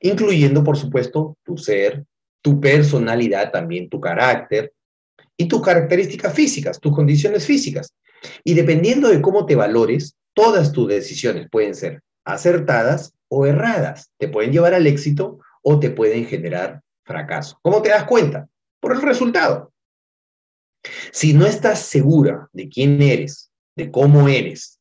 incluyendo, 0.01 0.63
por 0.63 0.77
supuesto, 0.77 1.35
tu 1.43 1.57
ser, 1.57 2.05
tu 2.43 2.61
personalidad, 2.61 3.49
también 3.49 3.89
tu 3.89 3.99
carácter 3.99 4.71
y 5.35 5.47
tus 5.47 5.63
características 5.63 6.31
físicas, 6.31 6.79
tus 6.79 6.93
condiciones 6.93 7.43
físicas. 7.43 7.91
Y 8.43 8.53
dependiendo 8.53 9.09
de 9.09 9.19
cómo 9.19 9.47
te 9.47 9.55
valores, 9.55 10.15
todas 10.35 10.71
tus 10.73 10.87
decisiones 10.89 11.47
pueden 11.49 11.73
ser 11.73 12.03
acertadas 12.23 13.15
o 13.29 13.47
erradas. 13.47 14.11
Te 14.19 14.27
pueden 14.27 14.51
llevar 14.51 14.75
al 14.75 14.85
éxito 14.85 15.39
o 15.63 15.79
te 15.79 15.89
pueden 15.89 16.27
generar 16.27 16.83
fracaso. 17.03 17.57
¿Cómo 17.63 17.81
te 17.81 17.89
das 17.89 18.03
cuenta? 18.03 18.47
Por 18.79 18.93
el 18.93 19.01
resultado. 19.01 19.71
Si 21.11 21.33
no 21.33 21.45
estás 21.45 21.79
segura 21.79 22.49
de 22.53 22.69
quién 22.69 23.01
eres, 23.01 23.51
de 23.75 23.91
cómo 23.91 24.27
eres, 24.27 24.79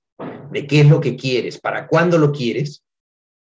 de 0.51 0.67
qué 0.67 0.81
es 0.81 0.89
lo 0.89 1.01
que 1.01 1.17
quieres, 1.17 1.61
para 1.61 1.87
cuándo 1.87 2.19
lo 2.19 2.33
quieres, 2.33 2.83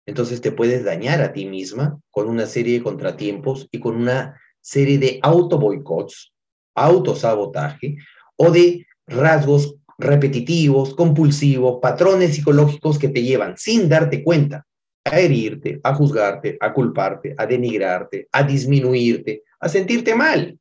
entonces 0.06 0.40
te 0.40 0.52
puedes 0.52 0.84
dañar 0.84 1.20
a 1.20 1.32
ti 1.32 1.46
misma 1.46 2.00
con 2.10 2.28
una 2.28 2.46
serie 2.46 2.74
de 2.74 2.82
contratiempos 2.82 3.68
y 3.70 3.78
con 3.78 3.96
una 3.96 4.40
serie 4.60 4.98
de 4.98 5.18
auto 5.22 5.58
boicots, 5.58 6.32
autosabotaje 6.74 7.96
o 8.36 8.50
de 8.50 8.86
rasgos 9.06 9.76
repetitivos, 9.98 10.94
compulsivos, 10.94 11.78
patrones 11.82 12.34
psicológicos 12.34 12.98
que 12.98 13.08
te 13.08 13.22
llevan 13.22 13.56
sin 13.58 13.88
darte 13.88 14.22
cuenta 14.22 14.64
a 15.04 15.18
herirte, 15.18 15.80
a 15.82 15.94
juzgarte, 15.94 16.56
a 16.60 16.72
culparte, 16.72 17.34
a 17.36 17.46
denigrarte, 17.46 18.28
a 18.30 18.42
disminuirte, 18.42 19.42
a 19.60 19.68
sentirte 19.68 20.14
mal. 20.14 20.57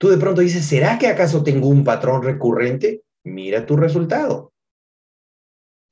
Tú 0.00 0.08
de 0.08 0.16
pronto 0.16 0.40
dices, 0.40 0.64
¿será 0.64 0.98
que 0.98 1.08
acaso 1.08 1.42
tengo 1.44 1.68
un 1.68 1.84
patrón 1.84 2.22
recurrente? 2.22 3.02
Mira 3.22 3.66
tu 3.66 3.76
resultado. 3.76 4.54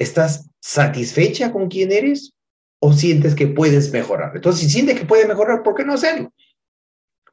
¿Estás 0.00 0.48
satisfecha 0.62 1.52
con 1.52 1.68
quién 1.68 1.92
eres 1.92 2.32
o 2.80 2.94
sientes 2.94 3.34
que 3.34 3.48
puedes 3.48 3.92
mejorar? 3.92 4.32
Entonces, 4.34 4.62
si 4.62 4.70
sientes 4.70 4.98
que 4.98 5.04
puedes 5.04 5.28
mejorar, 5.28 5.62
¿por 5.62 5.74
qué 5.74 5.84
no 5.84 5.92
hacerlo? 5.92 6.32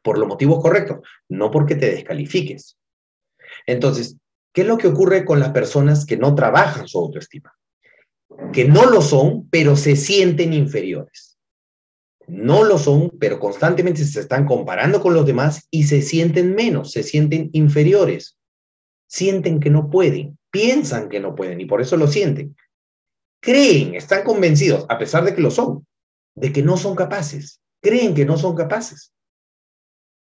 Por 0.04 0.18
los 0.18 0.28
motivos 0.28 0.62
correctos, 0.62 1.00
no 1.30 1.50
porque 1.50 1.76
te 1.76 1.92
descalifiques. 1.92 2.78
Entonces, 3.66 4.18
¿qué 4.52 4.64
es 4.64 4.68
lo 4.68 4.78
que 4.78 4.88
ocurre 4.88 5.24
con 5.24 5.40
las 5.40 5.52
personas 5.52 6.06
que 6.06 6.18
no 6.18 6.36
trabajan 6.36 6.90
su 6.90 7.00
autoestima? 7.00 7.54
Que 8.52 8.66
no 8.66 8.86
lo 8.86 9.02
son, 9.02 9.48
pero 9.50 9.78
se 9.78 9.96
sienten 9.96 10.52
inferiores. 10.52 11.35
No 12.28 12.64
lo 12.64 12.78
son, 12.78 13.12
pero 13.20 13.40
constantemente 13.40 14.04
se 14.04 14.20
están 14.20 14.46
comparando 14.46 15.02
con 15.02 15.14
los 15.14 15.26
demás 15.26 15.68
y 15.70 15.84
se 15.84 16.02
sienten 16.02 16.56
menos, 16.56 16.92
se 16.92 17.04
sienten 17.04 17.50
inferiores. 17.54 18.38
Sienten 19.08 19.60
que 19.60 19.70
no 19.70 19.90
pueden, 19.90 20.38
piensan 20.50 21.10
que 21.10 21.20
no 21.20 21.36
pueden 21.36 21.62
y 21.62 21.66
por 21.66 21.82
eso 21.82 21.98
lo 21.98 22.08
sienten. 22.08 22.56
Creen, 23.40 23.94
están 23.96 24.24
convencidos, 24.24 24.86
a 24.90 24.98
pesar 24.98 25.24
de 25.24 25.36
que 25.36 25.42
lo 25.42 25.52
son, 25.52 25.86
de 26.34 26.52
que 26.52 26.64
no 26.64 26.78
son 26.78 26.96
capaces. 26.96 27.62
Creen 27.82 28.16
que 28.16 28.26
no 28.26 28.38
son 28.38 28.56
capaces. 28.56 29.14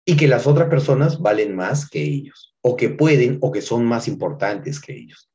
Y 0.05 0.17
que 0.17 0.27
las 0.27 0.49
otras 0.49 0.69
personas 0.69 1.21
valen 1.21 1.55
más 1.55 1.89
que 1.89 2.03
ellos, 2.03 2.57
o 2.61 2.77
que 2.77 2.89
pueden, 2.89 3.39
o 3.41 3.53
que 3.53 3.63
son 3.63 3.85
más 3.85 4.09
importantes 4.09 4.81
que 4.81 4.97
ellos. 4.97 5.31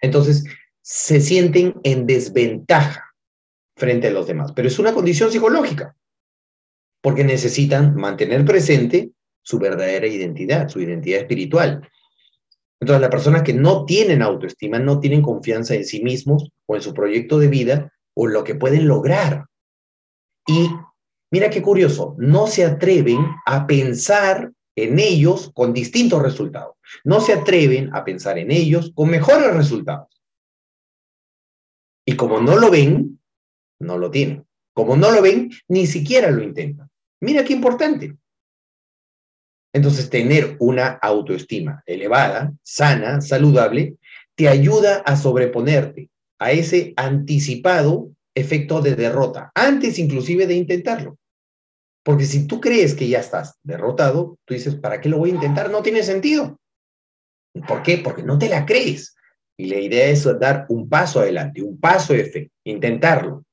Entonces, 0.00 0.44
se 0.80 1.20
sienten 1.20 1.74
en 1.82 2.06
desventaja 2.06 3.12
frente 3.76 4.08
a 4.08 4.12
los 4.12 4.26
demás, 4.28 4.52
pero 4.52 4.68
es 4.68 4.78
una 4.78 4.92
condición 4.92 5.32
psicológica, 5.32 5.96
porque 7.02 7.24
necesitan 7.24 7.94
mantener 7.94 8.44
presente 8.44 9.10
su 9.42 9.58
verdadera 9.58 10.06
identidad, 10.06 10.68
su 10.68 10.80
identidad 10.80 11.20
espiritual. 11.20 11.86
Entonces, 12.80 13.00
las 13.00 13.10
personas 13.10 13.42
que 13.42 13.52
no 13.52 13.84
tienen 13.84 14.22
autoestima, 14.22 14.78
no 14.78 14.98
tienen 14.98 15.20
confianza 15.20 15.74
en 15.74 15.84
sí 15.84 16.02
mismos 16.02 16.48
o 16.66 16.76
en 16.76 16.82
su 16.82 16.94
proyecto 16.94 17.38
de 17.38 17.48
vida 17.48 17.92
o 18.14 18.26
lo 18.26 18.44
que 18.44 18.54
pueden 18.54 18.88
lograr. 18.88 19.46
Y 20.46 20.70
mira 21.30 21.50
qué 21.50 21.60
curioso, 21.60 22.16
no 22.18 22.46
se 22.46 22.64
atreven 22.64 23.18
a 23.46 23.66
pensar 23.66 24.52
en 24.76 24.98
ellos 24.98 25.50
con 25.54 25.72
distintos 25.72 26.22
resultados. 26.22 26.76
No 27.04 27.20
se 27.20 27.34
atreven 27.34 27.94
a 27.94 28.04
pensar 28.04 28.38
en 28.38 28.50
ellos 28.50 28.92
con 28.94 29.10
mejores 29.10 29.54
resultados. 29.54 30.08
Y 32.04 32.16
como 32.16 32.40
no 32.40 32.56
lo 32.56 32.70
ven, 32.70 33.20
no 33.80 33.98
lo 33.98 34.10
tienen. 34.10 34.46
Como 34.74 34.96
no 34.96 35.10
lo 35.10 35.22
ven, 35.22 35.50
ni 35.68 35.86
siquiera 35.86 36.30
lo 36.30 36.42
intentan. 36.42 36.90
Mira 37.22 37.44
qué 37.44 37.52
importante. 37.52 38.16
Entonces, 39.72 40.10
tener 40.10 40.56
una 40.58 40.88
autoestima 40.88 41.82
elevada, 41.86 42.52
sana, 42.64 43.20
saludable, 43.20 43.94
te 44.34 44.48
ayuda 44.48 45.02
a 45.06 45.14
sobreponerte 45.16 46.10
a 46.40 46.50
ese 46.50 46.92
anticipado 46.96 48.10
efecto 48.34 48.82
de 48.82 48.96
derrota, 48.96 49.52
antes 49.54 50.00
inclusive 50.00 50.48
de 50.48 50.54
intentarlo. 50.54 51.16
Porque 52.02 52.24
si 52.24 52.48
tú 52.48 52.60
crees 52.60 52.94
que 52.94 53.08
ya 53.08 53.20
estás 53.20 53.56
derrotado, 53.62 54.36
tú 54.44 54.54
dices, 54.54 54.74
¿para 54.74 55.00
qué 55.00 55.08
lo 55.08 55.18
voy 55.18 55.30
a 55.30 55.34
intentar? 55.34 55.70
No 55.70 55.80
tiene 55.80 56.02
sentido. 56.02 56.58
¿Por 57.68 57.84
qué? 57.84 57.98
Porque 57.98 58.24
no 58.24 58.36
te 58.36 58.48
la 58.48 58.66
crees. 58.66 59.14
Y 59.56 59.66
la 59.66 59.78
idea 59.78 60.06
es 60.06 60.26
dar 60.40 60.66
un 60.70 60.88
paso 60.88 61.20
adelante, 61.20 61.62
un 61.62 61.78
paso 61.78 62.14
fe, 62.14 62.50
intentarlo, 62.64 63.44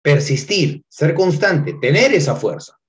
persistir, 0.00 0.84
ser 0.88 1.12
constante, 1.14 1.74
tener 1.80 2.14
esa 2.14 2.36
fuerza. 2.36 2.79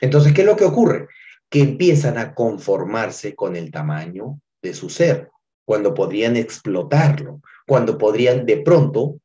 Entonces, 0.00 0.32
¿qué 0.32 0.42
es 0.42 0.46
lo 0.46 0.56
que 0.56 0.64
ocurre? 0.64 1.08
que 1.48 1.60
empiezan 1.60 2.18
a 2.18 2.34
conformarse 2.34 3.34
con 3.34 3.56
el 3.56 3.70
tamaño 3.70 4.40
de 4.62 4.74
su 4.74 4.90
ser, 4.90 5.30
cuando 5.64 5.94
podrían 5.94 6.36
explotarlo, 6.36 7.40
cuando 7.66 7.96
podrían 7.96 8.44
de 8.46 8.58
pronto 8.58 9.20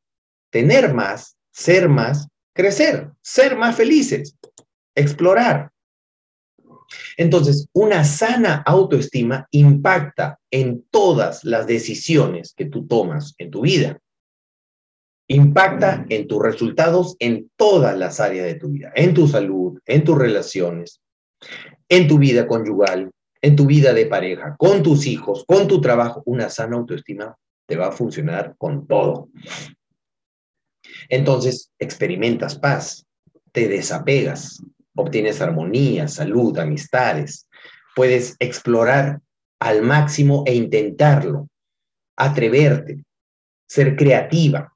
tener 0.50 0.94
más, 0.94 1.36
ser 1.50 1.88
más, 1.88 2.28
crecer, 2.54 3.10
ser 3.20 3.56
más 3.56 3.76
felices, 3.76 4.36
explorar. 4.94 5.70
Entonces, 7.16 7.68
una 7.72 8.04
sana 8.04 8.62
autoestima 8.64 9.48
impacta 9.50 10.38
en 10.50 10.84
todas 10.90 11.44
las 11.44 11.66
decisiones 11.66 12.54
que 12.54 12.66
tú 12.66 12.86
tomas 12.86 13.34
en 13.38 13.50
tu 13.50 13.62
vida. 13.62 13.98
Impacta 15.26 16.04
en 16.08 16.26
tus 16.26 16.42
resultados 16.42 17.16
en 17.18 17.50
todas 17.56 17.96
las 17.96 18.20
áreas 18.20 18.46
de 18.46 18.54
tu 18.54 18.68
vida, 18.68 18.92
en 18.94 19.14
tu 19.14 19.26
salud, 19.26 19.78
en 19.86 20.04
tus 20.04 20.18
relaciones, 20.18 21.00
en 21.88 22.08
tu 22.08 22.18
vida 22.18 22.46
conyugal, 22.46 23.10
en 23.40 23.56
tu 23.56 23.66
vida 23.66 23.92
de 23.92 24.06
pareja, 24.06 24.54
con 24.58 24.82
tus 24.82 25.06
hijos, 25.06 25.44
con 25.46 25.68
tu 25.68 25.80
trabajo, 25.80 26.22
una 26.26 26.48
sana 26.50 26.76
autoestima 26.76 27.36
te 27.66 27.76
va 27.76 27.88
a 27.88 27.92
funcionar 27.92 28.54
con 28.58 28.86
todo. 28.86 29.28
Entonces, 31.08 31.70
experimentas 31.78 32.58
paz, 32.58 33.06
te 33.52 33.68
desapegas, 33.68 34.62
obtienes 34.94 35.40
armonía, 35.40 36.08
salud, 36.08 36.58
amistades, 36.58 37.48
puedes 37.94 38.36
explorar 38.38 39.20
al 39.60 39.82
máximo 39.82 40.44
e 40.46 40.54
intentarlo, 40.54 41.48
atreverte, 42.16 43.04
ser 43.66 43.96
creativa, 43.96 44.73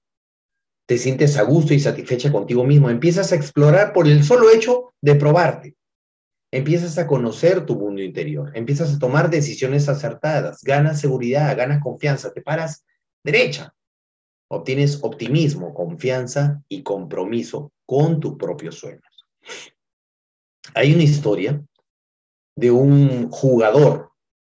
te 0.89 0.97
sientes 0.97 1.37
a 1.37 1.43
gusto 1.43 1.75
y 1.75 1.81
satisfecha 1.81 2.33
contigo 2.33 2.65
mismo, 2.65 2.89
empiezas 2.89 3.31
a 3.33 3.37
explorar 3.37 3.93
por 3.93 4.09
el 4.09 4.25
solo 4.25 4.51
hecho 4.51 4.95
de 5.03 5.15
probarte 5.15 5.77
empiezas 6.51 6.99
a 6.99 7.07
conocer 7.07 7.67
tu 7.67 7.77
mundo 7.77 8.03
interior, 8.03 8.51
empiezas 8.55 8.95
a 8.95 8.99
tomar 8.99 9.31
decisiones 9.31 9.89
acertadas, 9.89 10.63
ganas 10.63 11.01
seguridad, 11.01 11.57
ganas 11.57 11.83
confianza, 11.83 12.33
te 12.33 12.41
paras 12.41 12.85
derecha, 13.25 13.75
obtienes 14.51 15.01
optimismo, 15.03 15.75
confianza 15.75 16.63
y 16.69 16.83
compromiso 16.83 17.73
con 17.87 18.21
tus 18.21 18.37
propios 18.37 18.77
sueños. 18.77 19.03
Hay 20.75 20.95
una 20.95 21.03
historia 21.03 21.63
de 22.57 22.71
un 22.71 23.31
jugador 23.31 24.13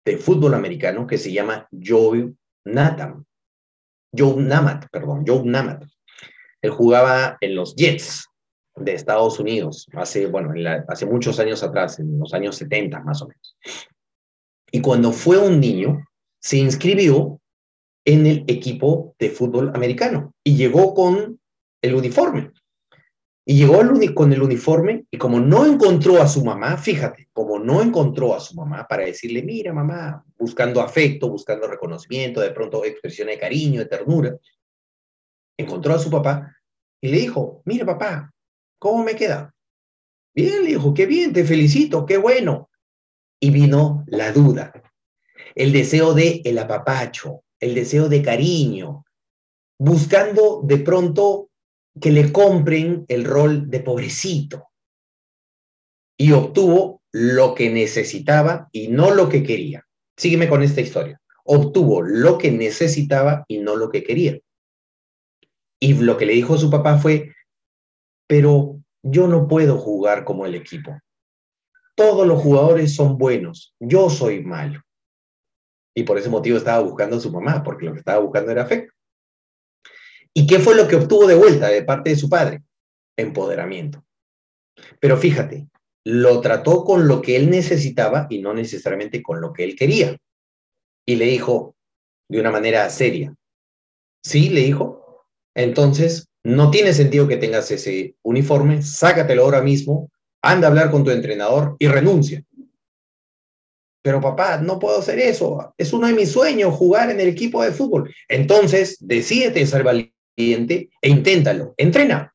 de 0.05 0.17
fútbol 0.17 0.53
americano 0.53 1.05
que 1.05 1.17
se 1.17 1.31
llama 1.31 1.67
Joe 1.71 2.33
Nathan. 2.65 3.25
Joe 4.17 4.41
Namath, 4.41 4.87
perdón, 4.91 5.23
Joe 5.25 5.43
Namath. 5.45 5.90
Él 6.61 6.71
jugaba 6.71 7.37
en 7.41 7.55
los 7.55 7.75
Jets 7.75 8.27
de 8.75 8.93
Estados 8.93 9.39
Unidos, 9.39 9.87
hace, 9.93 10.27
bueno, 10.27 10.53
hace 10.87 11.05
muchos 11.05 11.39
años 11.39 11.61
atrás, 11.63 11.99
en 11.99 12.19
los 12.19 12.33
años 12.33 12.55
70 12.55 12.99
más 13.01 13.21
o 13.21 13.27
menos. 13.27 13.57
Y 14.71 14.81
cuando 14.81 15.11
fue 15.11 15.37
un 15.37 15.59
niño, 15.59 16.05
se 16.39 16.57
inscribió 16.57 17.39
en 18.05 18.25
el 18.25 18.43
equipo 18.47 19.15
de 19.19 19.29
fútbol 19.29 19.71
americano 19.75 20.33
y 20.43 20.55
llegó 20.55 20.93
con 20.93 21.39
el 21.81 21.95
uniforme. 21.95 22.51
Y 23.45 23.55
llegó 23.55 23.81
con 24.13 24.31
el 24.31 24.41
uniforme 24.41 25.05
y 25.09 25.17
como 25.17 25.39
no 25.39 25.65
encontró 25.65 26.21
a 26.21 26.27
su 26.27 26.45
mamá, 26.45 26.77
fíjate, 26.77 27.27
como 27.33 27.59
no 27.59 27.81
encontró 27.81 28.35
a 28.35 28.39
su 28.39 28.55
mamá 28.55 28.85
para 28.87 29.03
decirle, 29.03 29.41
mira 29.41 29.73
mamá, 29.73 30.23
buscando 30.37 30.79
afecto, 30.79 31.27
buscando 31.27 31.67
reconocimiento, 31.67 32.39
de 32.39 32.51
pronto 32.51 32.85
expresión 32.85 33.27
de 33.27 33.39
cariño, 33.39 33.79
de 33.79 33.87
ternura, 33.87 34.37
encontró 35.61 35.95
a 35.95 35.99
su 35.99 36.09
papá 36.09 36.55
y 37.01 37.09
le 37.09 37.17
dijo, 37.17 37.61
mira 37.65 37.85
papá, 37.85 38.31
¿Cómo 38.81 39.03
me 39.03 39.15
queda? 39.15 39.53
Bien, 40.33 40.63
le 40.63 40.69
dijo, 40.69 40.91
qué 40.95 41.05
bien, 41.05 41.33
te 41.33 41.45
felicito, 41.45 42.03
qué 42.03 42.17
bueno. 42.17 42.71
Y 43.39 43.51
vino 43.51 44.03
la 44.07 44.31
duda, 44.31 44.73
el 45.53 45.71
deseo 45.71 46.15
de 46.15 46.41
el 46.43 46.57
apapacho, 46.57 47.43
el 47.59 47.75
deseo 47.75 48.09
de 48.09 48.23
cariño, 48.23 49.05
buscando 49.77 50.61
de 50.63 50.79
pronto 50.79 51.51
que 51.99 52.11
le 52.11 52.31
compren 52.31 53.05
el 53.07 53.23
rol 53.23 53.69
de 53.69 53.81
pobrecito. 53.81 54.69
Y 56.17 56.31
obtuvo 56.31 57.03
lo 57.11 57.53
que 57.53 57.69
necesitaba 57.69 58.67
y 58.71 58.87
no 58.87 59.11
lo 59.11 59.29
que 59.29 59.43
quería. 59.43 59.85
Sígueme 60.17 60.49
con 60.49 60.63
esta 60.63 60.81
historia. 60.81 61.21
Obtuvo 61.43 62.01
lo 62.01 62.39
que 62.39 62.49
necesitaba 62.49 63.45
y 63.47 63.59
no 63.59 63.75
lo 63.75 63.91
que 63.91 64.03
quería. 64.03 64.39
Y 65.83 65.95
lo 65.95 66.15
que 66.17 66.25
le 66.25 66.33
dijo 66.33 66.57
su 66.57 66.69
papá 66.69 66.97
fue, 66.97 67.33
pero 68.27 68.79
yo 69.03 69.27
no 69.27 69.47
puedo 69.47 69.77
jugar 69.77 70.23
como 70.23 70.45
el 70.45 70.55
equipo. 70.55 70.97
Todos 71.95 72.27
los 72.27 72.41
jugadores 72.41 72.95
son 72.95 73.17
buenos, 73.17 73.73
yo 73.79 74.09
soy 74.09 74.43
malo. 74.43 74.81
Y 75.95 76.03
por 76.03 76.17
ese 76.17 76.29
motivo 76.29 76.57
estaba 76.57 76.81
buscando 76.81 77.17
a 77.17 77.19
su 77.19 77.31
mamá, 77.31 77.63
porque 77.63 77.85
lo 77.85 77.93
que 77.93 77.99
estaba 77.99 78.19
buscando 78.19 78.51
era 78.51 78.63
afecto. 78.63 78.93
¿Y 80.33 80.47
qué 80.47 80.59
fue 80.59 80.75
lo 80.75 80.87
que 80.87 80.95
obtuvo 80.95 81.27
de 81.27 81.35
vuelta 81.35 81.67
de 81.67 81.83
parte 81.83 82.11
de 82.11 82.15
su 82.15 82.29
padre? 82.29 82.63
Empoderamiento. 83.17 84.05
Pero 84.99 85.17
fíjate, 85.17 85.67
lo 86.05 86.41
trató 86.41 86.85
con 86.85 87.07
lo 87.07 87.21
que 87.21 87.35
él 87.35 87.49
necesitaba 87.49 88.27
y 88.29 88.39
no 88.41 88.53
necesariamente 88.53 89.21
con 89.21 89.41
lo 89.41 89.51
que 89.51 89.63
él 89.63 89.75
quería. 89.75 90.17
Y 91.05 91.15
le 91.15 91.25
dijo 91.25 91.75
de 92.29 92.39
una 92.39 92.51
manera 92.51 92.89
seria, 92.89 93.35
sí, 94.23 94.49
le 94.49 94.61
dijo, 94.61 94.90
entonces 95.55 96.27
no 96.43 96.71
tiene 96.71 96.93
sentido 96.93 97.27
que 97.27 97.37
tengas 97.37 97.69
ese 97.71 98.15
uniforme, 98.23 98.81
sácatelo 98.81 99.43
ahora 99.43 99.61
mismo, 99.61 100.09
anda 100.41 100.67
a 100.67 100.71
hablar 100.71 100.91
con 100.91 101.03
tu 101.03 101.11
entrenador 101.11 101.75
y 101.79 101.87
renuncia. 101.87 102.43
Pero 104.03 104.19
papá, 104.19 104.57
no 104.57 104.79
puedo 104.79 104.97
hacer 104.99 105.19
eso. 105.19 105.73
Es 105.77 105.93
uno 105.93 106.07
de 106.07 106.13
mis 106.13 106.31
sueños, 106.31 106.73
jugar 106.73 107.11
en 107.11 107.19
el 107.19 107.27
equipo 107.27 107.61
de 107.63 107.71
fútbol. 107.71 108.11
Entonces, 108.27 108.97
decídete 108.99 109.65
ser 109.67 109.83
valiente 109.83 110.89
e 111.01 111.09
inténtalo. 111.09 111.75
Entrena. 111.77 112.33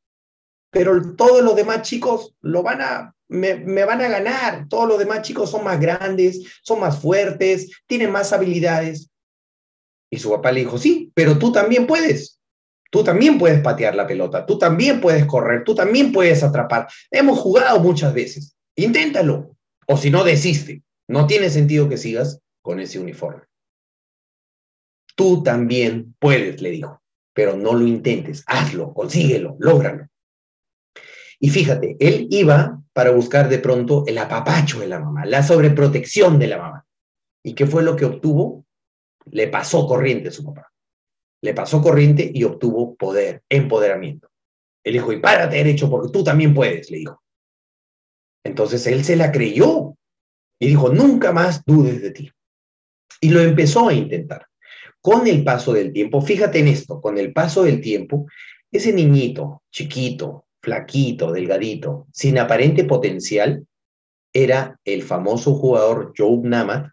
Pero 0.71 1.17
todos 1.17 1.43
los 1.43 1.57
demás 1.57 1.83
chicos 1.83 2.35
lo 2.41 2.63
van 2.63 2.81
a, 2.83 3.15
me, 3.29 3.57
me 3.57 3.85
van 3.85 4.01
a 4.01 4.09
ganar. 4.09 4.69
Todos 4.69 4.89
los 4.89 4.99
demás 4.99 5.23
chicos 5.23 5.51
son 5.51 5.65
más 5.65 5.81
grandes, 5.81 6.61
son 6.63 6.79
más 6.79 7.01
fuertes, 7.01 7.71
tienen 7.87 8.13
más 8.13 8.33
habilidades. 8.33 9.11
Y 10.09 10.19
su 10.19 10.31
papá 10.31 10.53
le 10.53 10.61
dijo, 10.61 10.79
sí, 10.79 11.11
pero 11.15 11.37
tú 11.37 11.51
también 11.51 11.89
puedes. 11.89 12.36
Tú 12.91 13.03
también 13.03 13.39
puedes 13.39 13.61
patear 13.61 13.95
la 13.95 14.07
pelota, 14.07 14.47
tú 14.47 14.59
también 14.59 15.01
puedes 15.01 15.27
correr, 15.27 15.65
tú 15.65 15.75
también 15.75 16.13
puedes 16.13 16.43
atrapar. 16.43 16.89
Hemos 17.11 17.39
jugado 17.39 17.81
muchas 17.81 18.15
veces. 18.15 18.57
Inténtalo. 18.77 19.57
O 19.87 19.97
si 19.97 20.11
no, 20.11 20.25
desiste. 20.25 20.83
No 21.09 21.27
tiene 21.27 21.51
sentido 21.51 21.89
que 21.89 21.97
sigas 21.97 22.41
con 22.63 22.81
ese 22.81 22.99
uniforme. 22.99 23.43
Tú 25.15 25.43
también 25.43 26.15
puedes, 26.19 26.61
le 26.61 26.71
dijo, 26.71 27.03
pero 27.33 27.57
no 27.57 27.73
lo 27.75 27.87
intentes, 27.87 28.45
hazlo, 28.47 28.93
consíguelo, 28.93 29.57
lógralo. 29.59 30.09
Y 31.39 31.51
fíjate, 31.51 31.97
él 32.01 32.29
iba 32.31 32.83
para 32.93 33.11
buscar 33.11 33.49
de 33.49 33.59
pronto 33.59 34.05
el 34.07 34.19
apapacho 34.19 34.81
de 34.81 34.89
la 34.89 34.99
mamá, 34.99 35.25
la 35.27 35.43
sobreprotección 35.43 36.39
de 36.39 36.47
la 36.47 36.59
mamá. 36.59 36.87
¿Y 37.43 37.55
qué 37.55 37.67
fue 37.67 37.83
lo 37.83 37.95
que 37.95 38.07
obtuvo? 38.07 38.65
Le 39.31 39.49
pasó 39.49 39.87
corriente 39.87 40.29
a 40.29 40.33
su 40.33 40.45
papá. 40.45 40.73
Le 41.47 41.55
pasó 41.55 41.81
corriente 41.81 42.29
y 42.35 42.43
obtuvo 42.43 42.97
poder, 42.97 43.45
empoderamiento. 43.49 44.29
Él 44.83 44.95
dijo, 44.95 45.13
y 45.13 45.21
párate 45.21 45.55
derecho 45.55 45.89
porque 45.89 46.11
tú 46.13 46.25
también 46.25 46.53
puedes, 46.53 46.91
le 46.91 46.99
dijo. 46.99 47.23
Entonces 48.45 48.85
él 48.89 49.05
se 49.05 49.15
la 49.15 49.31
creyó 49.31 49.95
y 50.59 50.67
dijo, 50.67 50.89
nunca 50.89 51.31
más 51.31 51.65
dudes 51.65 52.03
de 52.03 52.11
ti. 52.11 52.33
Y 53.21 53.31
lo 53.31 53.41
empezó 53.43 53.89
a 53.89 53.95
intentar. 53.95 54.49
Con 55.01 55.29
el 55.29 55.45
paso 55.45 55.73
del 55.73 55.93
tiempo, 55.93 56.21
fíjate 56.21 56.59
en 56.59 56.67
esto, 56.67 57.01
con 57.01 57.17
el 57.17 57.33
paso 57.33 57.63
del 57.63 57.81
tiempo, 57.81 58.27
ese 58.73 58.93
niñito 58.93 59.63
chiquito, 59.71 60.47
flaquito, 60.61 61.31
delgadito, 61.31 62.09
sin 62.13 62.41
aparente 62.41 62.83
potencial, 62.83 63.65
era 64.33 64.81
el 64.85 65.05
famoso 65.05 65.55
jugador 65.55 66.13
Joe 66.19 66.41
Namath 66.43 66.91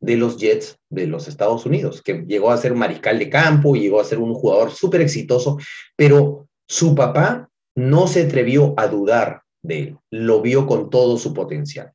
de 0.00 0.16
los 0.16 0.38
Jets 0.38 0.78
de 0.88 1.06
los 1.06 1.28
Estados 1.28 1.66
Unidos, 1.66 2.02
que 2.02 2.24
llegó 2.26 2.50
a 2.50 2.56
ser 2.56 2.74
mariscal 2.74 3.18
de 3.18 3.30
campo, 3.30 3.74
llegó 3.74 4.00
a 4.00 4.04
ser 4.04 4.18
un 4.18 4.34
jugador 4.34 4.70
súper 4.70 5.02
exitoso, 5.02 5.58
pero 5.96 6.48
su 6.66 6.94
papá 6.94 7.48
no 7.76 8.06
se 8.06 8.22
atrevió 8.22 8.74
a 8.76 8.88
dudar 8.88 9.42
de 9.62 9.78
él, 9.80 9.98
lo 10.10 10.40
vio 10.40 10.66
con 10.66 10.90
todo 10.90 11.16
su 11.18 11.34
potencial. 11.34 11.92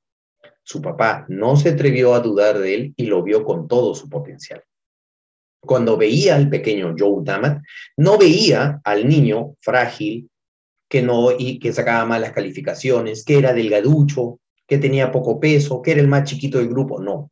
Su 0.64 0.82
papá 0.82 1.26
no 1.30 1.56
se 1.58 1.70
atrevió 1.70 2.14
a 2.14 2.20
dudar 2.20 2.60
de 2.60 2.76
él 2.76 2.94
y 2.98 3.06
lo 3.06 3.24
vio 3.24 3.44
con 3.44 3.68
todo 3.68 3.94
su 3.94 4.10
potencial. 4.10 4.64
Cuando 5.62 5.98
veía 5.98 6.36
al 6.36 6.50
pequeño 6.50 6.96
Joe 6.98 7.24
Damat, 7.24 7.62
no 7.98 8.18
veía 8.18 8.82
al 8.84 9.08
niño 9.08 9.56
frágil, 9.62 10.30
que 10.88 11.02
no 11.02 11.32
y 11.38 11.60
que 11.60 11.74
sacaba 11.74 12.06
malas 12.06 12.32
calificaciones, 12.32 13.24
que 13.24 13.40
era 13.40 13.54
delgaducho, 13.54 14.40
que 14.68 14.78
tenía 14.78 15.12
poco 15.12 15.40
peso, 15.40 15.82
que 15.82 15.92
era 15.92 16.02
el 16.02 16.08
más 16.08 16.24
chiquito 16.24 16.60
del 16.60 16.70
grupo. 16.70 17.00
No. 17.00 17.32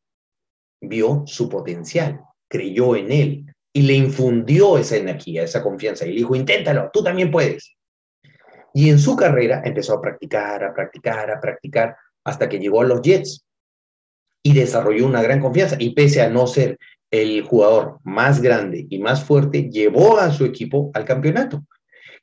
Vio 0.85 1.23
su 1.25 1.49
potencial, 1.49 2.21
creyó 2.47 2.95
en 2.95 3.11
él 3.11 3.45
y 3.71 3.81
le 3.83 3.93
infundió 3.93 4.77
esa 4.77 4.97
energía, 4.97 5.43
esa 5.43 5.63
confianza 5.63 6.05
y 6.05 6.09
le 6.09 6.17
dijo, 6.17 6.35
inténtalo, 6.35 6.89
tú 6.93 7.03
también 7.03 7.31
puedes. 7.31 7.75
Y 8.73 8.89
en 8.89 8.99
su 8.99 9.15
carrera 9.15 9.61
empezó 9.63 9.93
a 9.93 10.01
practicar, 10.01 10.63
a 10.63 10.73
practicar, 10.73 11.31
a 11.31 11.39
practicar, 11.39 11.95
hasta 12.23 12.49
que 12.49 12.59
llegó 12.59 12.81
a 12.81 12.85
los 12.85 13.01
Jets 13.01 13.45
y 14.43 14.53
desarrolló 14.53 15.05
una 15.05 15.21
gran 15.21 15.39
confianza. 15.39 15.75
Y 15.79 15.91
pese 15.91 16.21
a 16.21 16.29
no 16.29 16.47
ser 16.47 16.77
el 17.11 17.43
jugador 17.43 17.99
más 18.03 18.41
grande 18.41 18.87
y 18.89 18.99
más 18.99 19.23
fuerte, 19.23 19.69
llevó 19.69 20.17
a 20.17 20.31
su 20.31 20.45
equipo 20.45 20.91
al 20.93 21.05
campeonato. 21.05 21.63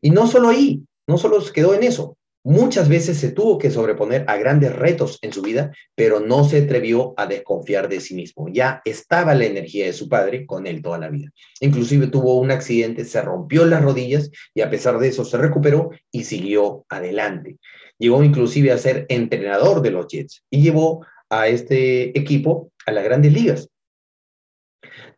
Y 0.01 0.11
no 0.11 0.27
solo 0.27 0.49
ahí, 0.49 0.83
no 1.07 1.19
solo 1.19 1.41
se 1.41 1.53
quedó 1.53 1.75
en 1.75 1.85
eso. 1.85 2.19
Muchas 2.43 2.89
veces 2.89 3.19
se 3.19 3.33
tuvo 3.33 3.59
que 3.59 3.71
sobreponer 3.71 4.25
a 4.27 4.37
grandes 4.39 4.75
retos 4.75 5.19
en 5.21 5.31
su 5.31 5.43
vida, 5.43 5.73
pero 5.95 6.21
no 6.21 6.45
se 6.45 6.63
atrevió 6.63 7.13
a 7.19 7.27
desconfiar 7.27 7.89
de 7.89 8.01
sí 8.01 8.15
mismo. 8.15 8.49
Ya 8.49 8.81
estaba 8.87 9.35
la 9.35 9.45
energía 9.45 9.85
de 9.85 9.93
su 9.93 10.09
padre 10.09 10.47
con 10.47 10.67
él 10.67 10.81
toda 10.81 10.97
la 10.99 11.11
vida. 11.11 11.31
Inclusive 11.61 12.07
tuvo 12.07 12.39
un 12.39 12.51
accidente, 12.51 13.05
se 13.05 13.21
rompió 13.21 13.67
las 13.67 13.83
rodillas 13.83 14.31
y 14.55 14.63
a 14.63 14.71
pesar 14.71 14.99
de 14.99 15.09
eso 15.09 15.25
se 15.27 15.37
recuperó 15.37 15.91
y 16.11 16.25
siguió 16.25 16.87
adelante. 16.89 17.59
Llegó 17.99 18.25
inclusive 18.25 18.73
a 18.73 18.79
ser 18.79 19.05
entrenador 19.11 19.83
de 19.83 19.91
los 19.91 20.07
Jets 20.07 20.43
y 20.49 20.63
llevó 20.63 21.05
a 21.29 21.49
este 21.49 22.19
equipo 22.19 22.73
a 22.87 22.93
las 22.93 23.05
grandes 23.05 23.35
ligas. 23.35 23.69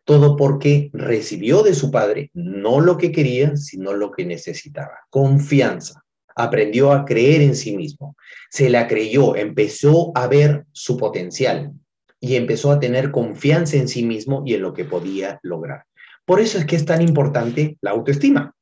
Todo 0.03 0.35
porque 0.35 0.89
recibió 0.91 1.63
de 1.63 1.73
su 1.73 1.89
padre 1.89 2.29
no 2.33 2.81
lo 2.81 2.97
que 2.97 3.13
quería, 3.13 3.55
sino 3.55 3.93
lo 3.93 4.11
que 4.11 4.25
necesitaba. 4.25 4.99
Confianza. 5.09 6.02
Aprendió 6.35 6.91
a 6.91 7.05
creer 7.05 7.41
en 7.41 7.55
sí 7.55 7.75
mismo. 7.75 8.15
Se 8.49 8.69
la 8.69 8.87
creyó, 8.87 9.35
empezó 9.35 10.11
a 10.15 10.27
ver 10.27 10.65
su 10.71 10.97
potencial 10.97 11.71
y 12.19 12.35
empezó 12.35 12.71
a 12.71 12.79
tener 12.79 13.11
confianza 13.11 13.77
en 13.77 13.87
sí 13.87 14.03
mismo 14.03 14.43
y 14.45 14.53
en 14.53 14.61
lo 14.61 14.73
que 14.73 14.85
podía 14.85 15.39
lograr. 15.43 15.85
Por 16.25 16.39
eso 16.39 16.57
es 16.57 16.65
que 16.65 16.75
es 16.75 16.85
tan 16.85 17.01
importante 17.01 17.77
la 17.81 17.91
autoestima. 17.91 18.55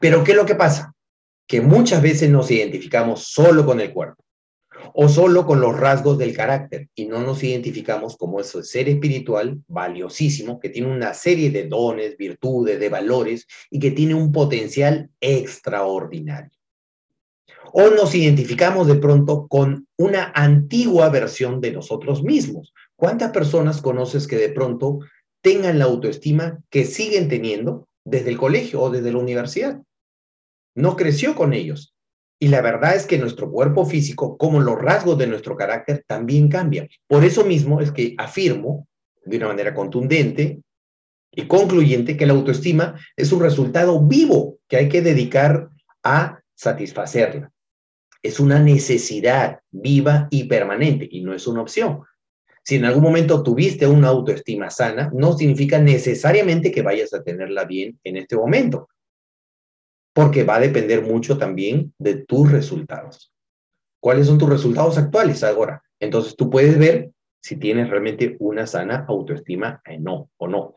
Pero 0.00 0.22
¿qué 0.22 0.32
es 0.32 0.36
lo 0.36 0.46
que 0.46 0.54
pasa? 0.54 0.92
que 1.46 1.60
muchas 1.60 2.02
veces 2.02 2.28
nos 2.30 2.50
identificamos 2.50 3.28
solo 3.28 3.64
con 3.64 3.80
el 3.80 3.92
cuerpo 3.92 4.25
o 4.94 5.08
solo 5.08 5.46
con 5.46 5.60
los 5.60 5.78
rasgos 5.78 6.18
del 6.18 6.36
carácter 6.36 6.88
y 6.94 7.06
no 7.06 7.20
nos 7.20 7.42
identificamos 7.42 8.16
como 8.16 8.40
ese 8.40 8.62
ser 8.62 8.88
espiritual 8.88 9.62
valiosísimo 9.68 10.58
que 10.60 10.68
tiene 10.68 10.88
una 10.88 11.14
serie 11.14 11.50
de 11.50 11.66
dones, 11.66 12.16
virtudes, 12.16 12.78
de 12.80 12.88
valores 12.88 13.46
y 13.70 13.78
que 13.78 13.90
tiene 13.90 14.14
un 14.14 14.32
potencial 14.32 15.10
extraordinario. 15.20 16.50
O 17.72 17.90
nos 17.90 18.14
identificamos 18.14 18.86
de 18.86 18.94
pronto 18.94 19.46
con 19.48 19.86
una 19.98 20.32
antigua 20.34 21.08
versión 21.08 21.60
de 21.60 21.72
nosotros 21.72 22.22
mismos. 22.22 22.72
¿Cuántas 22.94 23.32
personas 23.32 23.82
conoces 23.82 24.26
que 24.26 24.36
de 24.36 24.48
pronto 24.48 25.00
tengan 25.42 25.78
la 25.78 25.86
autoestima 25.86 26.60
que 26.70 26.84
siguen 26.84 27.28
teniendo 27.28 27.88
desde 28.04 28.30
el 28.30 28.38
colegio 28.38 28.80
o 28.80 28.90
desde 28.90 29.12
la 29.12 29.18
universidad? 29.18 29.80
no 30.76 30.94
creció 30.94 31.34
con 31.34 31.52
ellos. 31.52 31.95
Y 32.38 32.48
la 32.48 32.60
verdad 32.60 32.94
es 32.94 33.06
que 33.06 33.18
nuestro 33.18 33.50
cuerpo 33.50 33.86
físico, 33.86 34.36
como 34.36 34.60
los 34.60 34.78
rasgos 34.78 35.16
de 35.16 35.26
nuestro 35.26 35.56
carácter, 35.56 36.04
también 36.06 36.48
cambian. 36.48 36.88
Por 37.06 37.24
eso 37.24 37.44
mismo 37.44 37.80
es 37.80 37.92
que 37.92 38.14
afirmo 38.18 38.86
de 39.24 39.38
una 39.38 39.48
manera 39.48 39.74
contundente 39.74 40.60
y 41.32 41.46
concluyente 41.46 42.16
que 42.16 42.26
la 42.26 42.34
autoestima 42.34 43.00
es 43.16 43.32
un 43.32 43.40
resultado 43.40 44.02
vivo 44.06 44.58
que 44.68 44.76
hay 44.76 44.88
que 44.88 45.02
dedicar 45.02 45.70
a 46.02 46.40
satisfacerla. 46.54 47.50
Es 48.22 48.38
una 48.38 48.58
necesidad 48.58 49.60
viva 49.70 50.28
y 50.30 50.44
permanente 50.44 51.08
y 51.10 51.22
no 51.22 51.34
es 51.34 51.46
una 51.46 51.62
opción. 51.62 52.02
Si 52.62 52.74
en 52.76 52.84
algún 52.84 53.02
momento 53.02 53.42
tuviste 53.42 53.86
una 53.86 54.08
autoestima 54.08 54.70
sana, 54.70 55.10
no 55.14 55.34
significa 55.34 55.78
necesariamente 55.78 56.72
que 56.72 56.82
vayas 56.82 57.14
a 57.14 57.22
tenerla 57.22 57.64
bien 57.64 57.98
en 58.02 58.16
este 58.16 58.36
momento 58.36 58.88
porque 60.16 60.44
va 60.44 60.56
a 60.56 60.60
depender 60.60 61.02
mucho 61.02 61.36
también 61.36 61.92
de 61.98 62.14
tus 62.14 62.50
resultados. 62.50 63.34
¿Cuáles 64.00 64.28
son 64.28 64.38
tus 64.38 64.48
resultados 64.48 64.96
actuales 64.96 65.44
ahora? 65.44 65.82
Entonces 66.00 66.34
tú 66.36 66.48
puedes 66.48 66.78
ver 66.78 67.10
si 67.42 67.56
tienes 67.56 67.90
realmente 67.90 68.34
una 68.40 68.66
sana 68.66 69.04
autoestima 69.06 69.82
eh, 69.84 69.98
no, 69.98 70.30
o 70.38 70.48
no. 70.48 70.72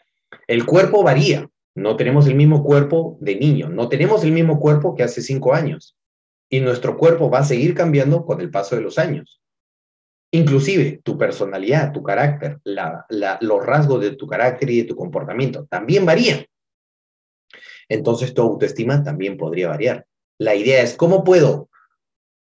El 0.45 0.65
cuerpo 0.65 1.03
varía. 1.03 1.49
No 1.73 1.95
tenemos 1.95 2.27
el 2.27 2.35
mismo 2.35 2.65
cuerpo 2.65 3.17
de 3.21 3.37
niño, 3.37 3.69
no 3.69 3.87
tenemos 3.87 4.25
el 4.25 4.33
mismo 4.33 4.59
cuerpo 4.59 4.93
que 4.93 5.03
hace 5.03 5.21
cinco 5.21 5.53
años. 5.53 5.95
Y 6.49 6.59
nuestro 6.59 6.97
cuerpo 6.97 7.29
va 7.29 7.39
a 7.39 7.45
seguir 7.45 7.73
cambiando 7.73 8.25
con 8.25 8.41
el 8.41 8.51
paso 8.51 8.75
de 8.75 8.81
los 8.81 8.97
años. 8.97 9.41
Inclusive 10.31 10.99
tu 11.01 11.17
personalidad, 11.17 11.93
tu 11.93 12.03
carácter, 12.03 12.59
los 12.65 13.65
rasgos 13.65 14.01
de 14.01 14.17
tu 14.17 14.27
carácter 14.27 14.69
y 14.69 14.81
de 14.81 14.83
tu 14.83 14.97
comportamiento 14.97 15.65
también 15.69 16.05
varían 16.05 16.45
entonces 17.89 18.33
tu 18.33 18.41
autoestima 18.43 19.03
también 19.03 19.35
podría 19.37 19.67
variar. 19.67 20.05
La 20.37 20.55
idea 20.55 20.81
es, 20.81 20.93
¿cómo 20.93 21.23
puedo 21.23 21.69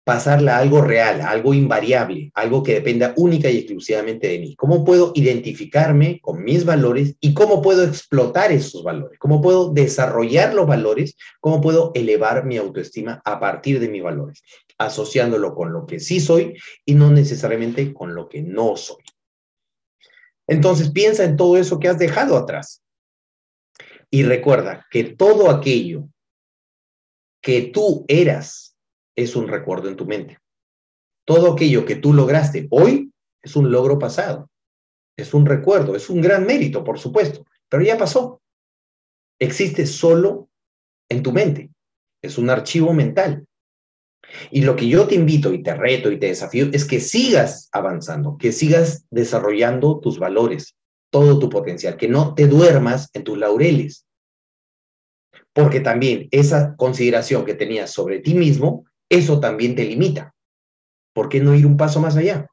pasarla 0.04 0.56
a 0.56 0.58
algo 0.58 0.82
real, 0.82 1.20
a 1.20 1.30
algo 1.30 1.54
invariable, 1.54 2.32
algo 2.34 2.62
que 2.62 2.74
dependa 2.74 3.14
única 3.16 3.48
y 3.48 3.58
exclusivamente 3.58 4.26
de 4.26 4.38
mí? 4.40 4.56
¿Cómo 4.56 4.84
puedo 4.84 5.12
identificarme 5.14 6.20
con 6.20 6.42
mis 6.42 6.64
valores 6.64 7.14
y 7.20 7.32
cómo 7.32 7.62
puedo 7.62 7.84
explotar 7.84 8.50
esos 8.50 8.82
valores? 8.82 9.18
¿Cómo 9.18 9.40
puedo 9.40 9.72
desarrollar 9.72 10.52
los 10.52 10.66
valores? 10.66 11.16
¿Cómo 11.40 11.60
puedo 11.60 11.92
elevar 11.94 12.44
mi 12.44 12.56
autoestima 12.56 13.22
a 13.24 13.38
partir 13.38 13.78
de 13.78 13.88
mis 13.88 14.02
valores? 14.02 14.42
Asociándolo 14.78 15.54
con 15.54 15.72
lo 15.72 15.86
que 15.86 16.00
sí 16.00 16.20
soy 16.20 16.54
y 16.84 16.94
no 16.94 17.10
necesariamente 17.10 17.94
con 17.94 18.14
lo 18.14 18.28
que 18.28 18.42
no 18.42 18.76
soy. 18.76 19.04
Entonces 20.48 20.90
piensa 20.90 21.22
en 21.22 21.36
todo 21.36 21.56
eso 21.56 21.78
que 21.78 21.86
has 21.86 21.98
dejado 21.98 22.36
atrás. 22.36 22.82
Y 24.10 24.24
recuerda 24.24 24.86
que 24.90 25.04
todo 25.04 25.50
aquello 25.50 26.08
que 27.40 27.62
tú 27.62 28.04
eras 28.08 28.76
es 29.16 29.36
un 29.36 29.48
recuerdo 29.48 29.88
en 29.88 29.96
tu 29.96 30.04
mente. 30.04 30.38
Todo 31.24 31.52
aquello 31.52 31.84
que 31.84 31.96
tú 31.96 32.12
lograste 32.12 32.66
hoy 32.70 33.12
es 33.42 33.56
un 33.56 33.70
logro 33.70 33.98
pasado, 33.98 34.50
es 35.16 35.32
un 35.32 35.46
recuerdo, 35.46 35.94
es 35.94 36.10
un 36.10 36.20
gran 36.20 36.44
mérito, 36.44 36.82
por 36.82 36.98
supuesto, 36.98 37.46
pero 37.68 37.82
ya 37.82 37.96
pasó. 37.96 38.42
Existe 39.38 39.86
solo 39.86 40.48
en 41.08 41.22
tu 41.22 41.32
mente, 41.32 41.70
es 42.22 42.36
un 42.36 42.50
archivo 42.50 42.92
mental. 42.92 43.46
Y 44.50 44.62
lo 44.62 44.76
que 44.76 44.88
yo 44.88 45.06
te 45.06 45.14
invito 45.14 45.52
y 45.52 45.62
te 45.62 45.74
reto 45.74 46.10
y 46.10 46.18
te 46.18 46.26
desafío 46.26 46.68
es 46.72 46.84
que 46.84 47.00
sigas 47.00 47.68
avanzando, 47.72 48.36
que 48.38 48.52
sigas 48.52 49.06
desarrollando 49.10 49.98
tus 49.98 50.18
valores, 50.18 50.76
todo 51.10 51.38
tu 51.38 51.48
potencial, 51.50 51.96
que 51.96 52.08
no 52.08 52.34
te 52.34 52.46
duermas 52.46 53.10
en 53.12 53.24
tus 53.24 53.38
laureles. 53.38 54.06
Porque 55.52 55.80
también 55.80 56.28
esa 56.30 56.76
consideración 56.76 57.44
que 57.44 57.54
tenías 57.54 57.90
sobre 57.90 58.20
ti 58.20 58.34
mismo 58.34 58.84
eso 59.10 59.40
también 59.40 59.74
te 59.74 59.84
limita. 59.84 60.34
¿Por 61.12 61.28
qué 61.28 61.40
no 61.40 61.54
ir 61.54 61.66
un 61.66 61.76
paso 61.76 62.00
más 62.00 62.16
allá? 62.16 62.46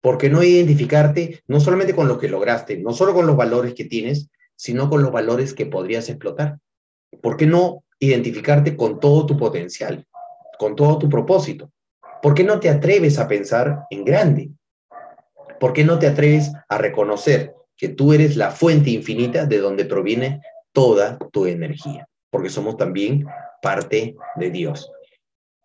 ¿Por 0.00 0.16
qué 0.16 0.30
no 0.30 0.42
identificarte 0.42 1.42
no 1.46 1.60
solamente 1.60 1.94
con 1.94 2.08
lo 2.08 2.18
que 2.18 2.28
lograste, 2.28 2.78
no 2.78 2.92
solo 2.92 3.12
con 3.12 3.26
los 3.26 3.36
valores 3.36 3.74
que 3.74 3.84
tienes, 3.84 4.30
sino 4.56 4.88
con 4.88 5.02
los 5.02 5.12
valores 5.12 5.52
que 5.52 5.66
podrías 5.66 6.08
explotar? 6.08 6.58
¿Por 7.20 7.36
qué 7.36 7.46
no 7.46 7.84
identificarte 7.98 8.74
con 8.74 9.00
todo 9.00 9.26
tu 9.26 9.36
potencial, 9.36 10.06
con 10.58 10.74
todo 10.76 10.98
tu 10.98 11.10
propósito? 11.10 11.70
¿Por 12.22 12.34
qué 12.34 12.42
no 12.42 12.58
te 12.58 12.70
atreves 12.70 13.18
a 13.18 13.28
pensar 13.28 13.84
en 13.90 14.04
grande? 14.04 14.50
¿Por 15.60 15.74
qué 15.74 15.84
no 15.84 15.98
te 15.98 16.06
atreves 16.06 16.52
a 16.68 16.78
reconocer 16.78 17.54
que 17.76 17.88
tú 17.88 18.12
eres 18.12 18.36
la 18.36 18.50
fuente 18.50 18.90
infinita 18.90 19.46
de 19.46 19.58
donde 19.58 19.84
proviene 19.84 20.40
toda 20.72 21.18
tu 21.32 21.46
energía? 21.46 22.08
Porque 22.30 22.50
somos 22.50 22.76
también 22.76 23.26
parte 23.62 24.16
de 24.36 24.50
Dios. 24.50 24.90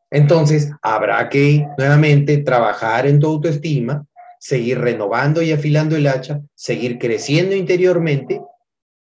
Entonces, 0.10 0.71
habrá 0.82 1.30
que 1.30 1.65
nuevamente 1.78 2.38
trabajar 2.39 3.08
en 3.08 3.19
tu 3.19 3.28
autoestima, 3.28 4.06
seguir 4.39 4.80
renovando 4.80 5.41
y 5.41 5.52
afilando 5.52 5.95
el 5.95 6.08
hacha, 6.08 6.41
seguir 6.54 7.00
creciendo 7.00 7.56
interiormente 7.56 8.41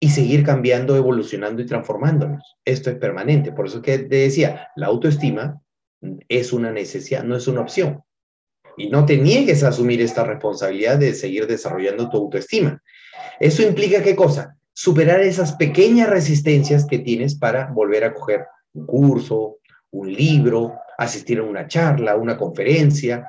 y 0.00 0.10
seguir 0.10 0.44
cambiando, 0.44 0.96
evolucionando 0.96 1.62
y 1.62 1.66
transformándonos. 1.66 2.56
Esto 2.64 2.90
es 2.90 2.96
permanente. 2.96 3.52
Por 3.52 3.66
eso 3.66 3.80
que 3.80 3.98
te 3.98 4.16
decía, 4.16 4.68
la 4.74 4.86
autoestima 4.86 5.60
es 6.28 6.52
una 6.52 6.72
necesidad, 6.72 7.24
no 7.24 7.36
es 7.36 7.46
una 7.46 7.60
opción. 7.60 8.02
Y 8.78 8.88
no 8.88 9.04
te 9.04 9.18
niegues 9.18 9.64
a 9.64 9.68
asumir 9.68 10.00
esta 10.00 10.24
responsabilidad 10.24 10.98
de 10.98 11.12
seguir 11.12 11.46
desarrollando 11.46 12.08
tu 12.08 12.16
autoestima. 12.16 12.80
Eso 13.40 13.62
implica 13.62 14.02
qué 14.02 14.14
cosa? 14.14 14.56
Superar 14.72 15.20
esas 15.20 15.54
pequeñas 15.54 16.08
resistencias 16.08 16.86
que 16.86 17.00
tienes 17.00 17.34
para 17.34 17.66
volver 17.72 18.04
a 18.04 18.14
coger 18.14 18.46
un 18.74 18.86
curso, 18.86 19.58
un 19.90 20.12
libro, 20.12 20.74
asistir 20.96 21.40
a 21.40 21.42
una 21.42 21.66
charla, 21.66 22.16
una 22.16 22.36
conferencia, 22.36 23.28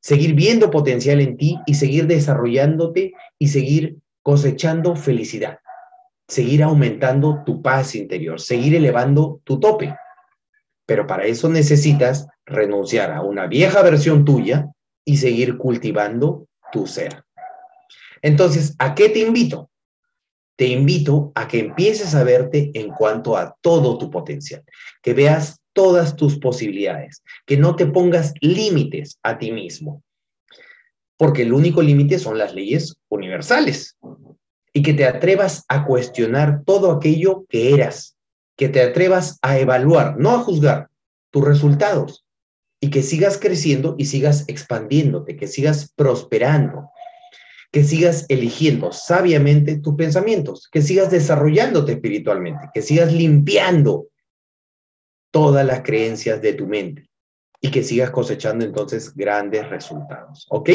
seguir 0.00 0.34
viendo 0.34 0.70
potencial 0.70 1.20
en 1.20 1.36
ti 1.36 1.58
y 1.66 1.74
seguir 1.74 2.06
desarrollándote 2.06 3.12
y 3.38 3.48
seguir 3.48 3.98
cosechando 4.22 4.96
felicidad, 4.96 5.58
seguir 6.26 6.62
aumentando 6.62 7.42
tu 7.44 7.60
paz 7.60 7.94
interior, 7.94 8.40
seguir 8.40 8.74
elevando 8.74 9.40
tu 9.44 9.60
tope. 9.60 9.94
Pero 10.86 11.06
para 11.06 11.24
eso 11.24 11.50
necesitas 11.50 12.26
renunciar 12.46 13.12
a 13.12 13.20
una 13.20 13.46
vieja 13.46 13.82
versión 13.82 14.24
tuya 14.24 14.70
y 15.08 15.16
seguir 15.16 15.56
cultivando 15.56 16.46
tu 16.70 16.86
ser. 16.86 17.24
Entonces, 18.20 18.74
¿a 18.78 18.94
qué 18.94 19.08
te 19.08 19.20
invito? 19.20 19.70
Te 20.54 20.66
invito 20.66 21.32
a 21.34 21.48
que 21.48 21.60
empieces 21.60 22.14
a 22.14 22.24
verte 22.24 22.70
en 22.74 22.90
cuanto 22.90 23.34
a 23.34 23.56
todo 23.62 23.96
tu 23.96 24.10
potencial, 24.10 24.62
que 25.00 25.14
veas 25.14 25.62
todas 25.72 26.14
tus 26.14 26.38
posibilidades, 26.38 27.22
que 27.46 27.56
no 27.56 27.74
te 27.74 27.86
pongas 27.86 28.34
límites 28.42 29.18
a 29.22 29.38
ti 29.38 29.50
mismo, 29.50 30.02
porque 31.16 31.40
el 31.40 31.54
único 31.54 31.80
límite 31.80 32.18
son 32.18 32.36
las 32.36 32.54
leyes 32.54 32.94
universales, 33.08 33.96
y 34.74 34.82
que 34.82 34.92
te 34.92 35.06
atrevas 35.06 35.64
a 35.68 35.86
cuestionar 35.86 36.64
todo 36.66 36.92
aquello 36.92 37.46
que 37.48 37.72
eras, 37.72 38.14
que 38.58 38.68
te 38.68 38.82
atrevas 38.82 39.38
a 39.40 39.58
evaluar, 39.58 40.18
no 40.18 40.32
a 40.32 40.40
juzgar 40.40 40.90
tus 41.30 41.46
resultados, 41.46 42.26
y 42.80 42.90
que 42.90 43.02
sigas 43.02 43.38
creciendo 43.38 43.94
y 43.98 44.06
sigas 44.06 44.44
expandiéndote, 44.48 45.36
que 45.36 45.46
sigas 45.46 45.92
prosperando, 45.96 46.90
que 47.72 47.84
sigas 47.84 48.24
eligiendo 48.28 48.92
sabiamente 48.92 49.78
tus 49.78 49.94
pensamientos, 49.94 50.68
que 50.70 50.80
sigas 50.82 51.10
desarrollándote 51.10 51.92
espiritualmente, 51.92 52.70
que 52.72 52.82
sigas 52.82 53.12
limpiando 53.12 54.06
todas 55.30 55.66
las 55.66 55.82
creencias 55.82 56.40
de 56.40 56.54
tu 56.54 56.66
mente 56.66 57.08
y 57.60 57.70
que 57.70 57.82
sigas 57.82 58.10
cosechando 58.10 58.64
entonces 58.64 59.14
grandes 59.14 59.68
resultados. 59.68 60.46
¿Ok? 60.50 60.70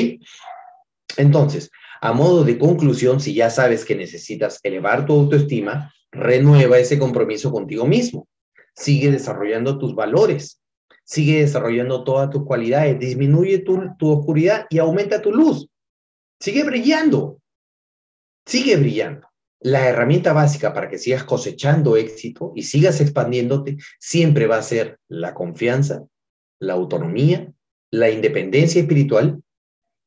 Entonces, 1.17 1.71
a 2.01 2.11
modo 2.11 2.43
de 2.43 2.57
conclusión, 2.57 3.19
si 3.19 3.33
ya 3.33 3.49
sabes 3.49 3.85
que 3.85 3.95
necesitas 3.95 4.59
elevar 4.63 5.05
tu 5.05 5.13
autoestima, 5.13 5.93
renueva 6.11 6.77
ese 6.77 6.99
compromiso 6.99 7.51
contigo 7.51 7.85
mismo. 7.85 8.27
Sigue 8.75 9.11
desarrollando 9.11 9.77
tus 9.77 9.95
valores. 9.95 10.62
Sigue 11.03 11.41
desarrollando 11.41 12.03
todas 12.03 12.29
tus 12.29 12.43
cualidades. 12.45 12.99
Disminuye 12.99 13.59
tu, 13.59 13.95
tu 13.97 14.11
oscuridad 14.11 14.65
y 14.69 14.79
aumenta 14.79 15.21
tu 15.21 15.31
luz. 15.31 15.69
Sigue 16.39 16.63
brillando. 16.63 17.39
Sigue 18.45 18.77
brillando 18.77 19.27
la 19.63 19.87
herramienta 19.87 20.33
básica 20.33 20.73
para 20.73 20.89
que 20.89 20.97
sigas 20.97 21.23
cosechando 21.23 21.95
éxito 21.95 22.51
y 22.53 22.63
sigas 22.63 22.99
expandiéndote 22.99 23.77
siempre 23.97 24.45
va 24.45 24.57
a 24.57 24.61
ser 24.61 24.99
la 25.07 25.33
confianza, 25.33 26.03
la 26.59 26.73
autonomía, 26.73 27.51
la 27.89 28.09
independencia 28.09 28.81
espiritual 28.81 29.41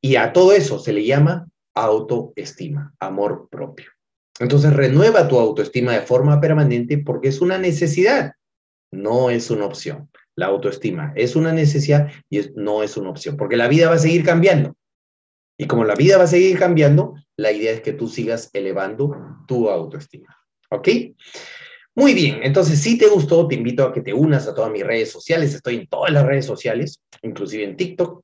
y 0.03 0.17
a 0.17 0.33
todo 0.33 0.53
eso 0.53 0.79
se 0.79 0.93
le 0.93 1.05
llama 1.05 1.49
autoestima, 1.75 2.95
amor 3.01 3.49
propio. 3.51 3.91
Entonces 4.39 4.75
renueva 4.75 5.27
tu 5.27 5.39
autoestima 5.39 5.93
de 5.93 6.03
forma 6.03 6.39
permanente 6.39 6.99
porque 6.99 7.29
es 7.29 7.41
una 7.41 7.57
necesidad, 7.57 8.33
no 8.93 9.31
es 9.31 9.51
una 9.51 9.65
opción. 9.65 10.11
La 10.37 10.47
autoestima 10.47 11.13
es 11.17 11.35
una 11.35 11.53
necesidad 11.53 12.11
y 12.31 12.41
no 12.55 12.83
es 12.83 12.97
una 12.97 13.11
opción, 13.11 13.37
porque 13.37 13.57
la 13.57 13.69
vida 13.69 13.89
va 13.89 13.95
a 13.95 13.99
seguir 13.99 14.25
cambiando. 14.25 14.77
Y 15.59 15.67
como 15.67 15.85
la 15.85 15.95
vida 15.95 16.19
va 16.19 16.25
a 16.25 16.29
seguir 16.29 16.59
cambiando, 16.59 17.15
la 17.37 17.51
idea 17.51 17.73
es 17.73 17.81
que 17.81 17.95
tú 17.95 18.09
sigas 18.09 18.51
elevando 18.53 19.17
tu 19.49 19.71
autoestima. 19.71 20.37
¿Ok? 20.71 20.89
Muy 21.95 22.13
bien, 22.13 22.41
entonces 22.43 22.79
si 22.79 22.99
te 22.99 23.07
gustó, 23.07 23.49
te 23.49 23.55
invito 23.55 23.85
a 23.85 23.93
que 23.93 24.03
te 24.03 24.13
unas 24.13 24.47
a 24.47 24.55
todas 24.55 24.71
mis 24.71 24.85
redes 24.85 25.11
sociales. 25.11 25.55
Estoy 25.55 25.77
en 25.77 25.87
todas 25.87 26.13
las 26.13 26.27
redes 26.27 26.45
sociales, 26.45 27.01
inclusive 27.23 27.65
en 27.65 27.77
TikTok. 27.77 28.23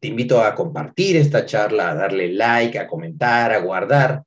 Te 0.00 0.08
invito 0.08 0.40
a 0.40 0.54
compartir 0.54 1.16
esta 1.16 1.44
charla, 1.44 1.90
a 1.90 1.94
darle 1.94 2.32
like, 2.32 2.78
a 2.78 2.86
comentar, 2.86 3.52
a 3.52 3.58
guardar. 3.58 4.22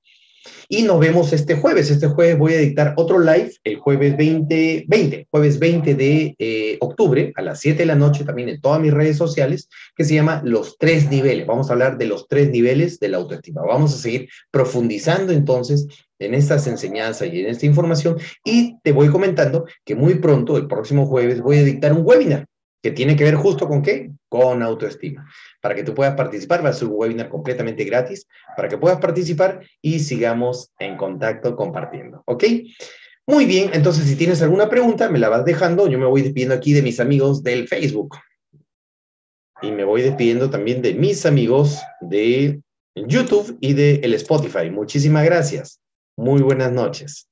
Y 0.67 0.83
nos 0.83 0.99
vemos 0.99 1.33
este 1.33 1.55
jueves. 1.55 1.89
Este 1.89 2.07
jueves 2.07 2.37
voy 2.37 2.53
a 2.53 2.59
dictar 2.59 2.93
otro 2.97 3.19
live, 3.19 3.51
el 3.63 3.77
jueves 3.77 4.15
20, 4.17 4.85
20 4.87 5.27
jueves 5.31 5.59
20 5.59 5.95
de 5.95 6.35
eh, 6.37 6.77
octubre, 6.81 7.31
a 7.35 7.41
las 7.41 7.59
7 7.59 7.79
de 7.79 7.85
la 7.85 7.95
noche, 7.95 8.23
también 8.23 8.49
en 8.49 8.61
todas 8.61 8.81
mis 8.81 8.93
redes 8.93 9.17
sociales, 9.17 9.69
que 9.95 10.03
se 10.03 10.15
llama 10.15 10.41
Los 10.43 10.77
Tres 10.77 11.09
Niveles. 11.09 11.47
Vamos 11.47 11.69
a 11.69 11.73
hablar 11.73 11.97
de 11.97 12.05
los 12.05 12.27
tres 12.27 12.49
niveles 12.49 12.99
de 12.99 13.09
la 13.09 13.17
autoestima. 13.17 13.61
Vamos 13.61 13.93
a 13.93 13.97
seguir 13.97 14.29
profundizando 14.51 15.33
entonces 15.33 15.87
en 16.19 16.33
estas 16.33 16.67
enseñanzas 16.67 17.29
y 17.31 17.41
en 17.41 17.47
esta 17.47 17.65
información. 17.65 18.17
Y 18.43 18.77
te 18.83 18.91
voy 18.91 19.09
comentando 19.09 19.65
que 19.85 19.95
muy 19.95 20.15
pronto, 20.15 20.57
el 20.57 20.67
próximo 20.67 21.05
jueves, 21.05 21.41
voy 21.41 21.57
a 21.57 21.63
dictar 21.63 21.93
un 21.93 22.05
webinar 22.05 22.45
que 22.81 22.91
tiene 22.91 23.15
que 23.15 23.25
ver 23.25 23.35
justo 23.35 23.67
con 23.67 23.81
qué? 23.81 24.11
Con 24.29 24.61
autoestima. 24.61 25.27
Para 25.61 25.75
que 25.75 25.83
tú 25.83 25.93
puedas 25.93 26.15
participar, 26.15 26.63
va 26.63 26.69
a 26.69 26.73
ser 26.73 26.87
un 26.87 26.95
webinar 26.95 27.29
completamente 27.29 27.83
gratis, 27.83 28.27
para 28.55 28.69
que 28.69 28.77
puedas 28.77 28.99
participar 28.99 29.61
y 29.81 29.99
sigamos 29.99 30.71
en 30.79 30.97
contacto 30.97 31.55
compartiendo, 31.55 32.23
¿ok? 32.25 32.43
Muy 33.29 33.45
bien, 33.45 33.69
entonces 33.73 34.05
si 34.05 34.15
tienes 34.15 34.41
alguna 34.41 34.69
pregunta, 34.69 35.07
me 35.07 35.19
la 35.19 35.29
vas 35.29 35.45
dejando. 35.45 35.87
Yo 35.87 35.99
me 35.99 36.07
voy 36.07 36.23
despidiendo 36.23 36.55
aquí 36.55 36.73
de 36.73 36.81
mis 36.81 36.99
amigos 36.99 37.43
del 37.43 37.67
Facebook. 37.67 38.15
Y 39.61 39.71
me 39.71 39.83
voy 39.83 40.01
despidiendo 40.01 40.49
también 40.49 40.81
de 40.81 40.95
mis 40.95 41.27
amigos 41.27 41.79
de 42.01 42.59
YouTube 42.95 43.55
y 43.61 43.73
de 43.73 43.95
el 44.03 44.15
Spotify. 44.15 44.71
Muchísimas 44.71 45.25
gracias. 45.25 45.79
Muy 46.17 46.41
buenas 46.41 46.71
noches. 46.71 47.28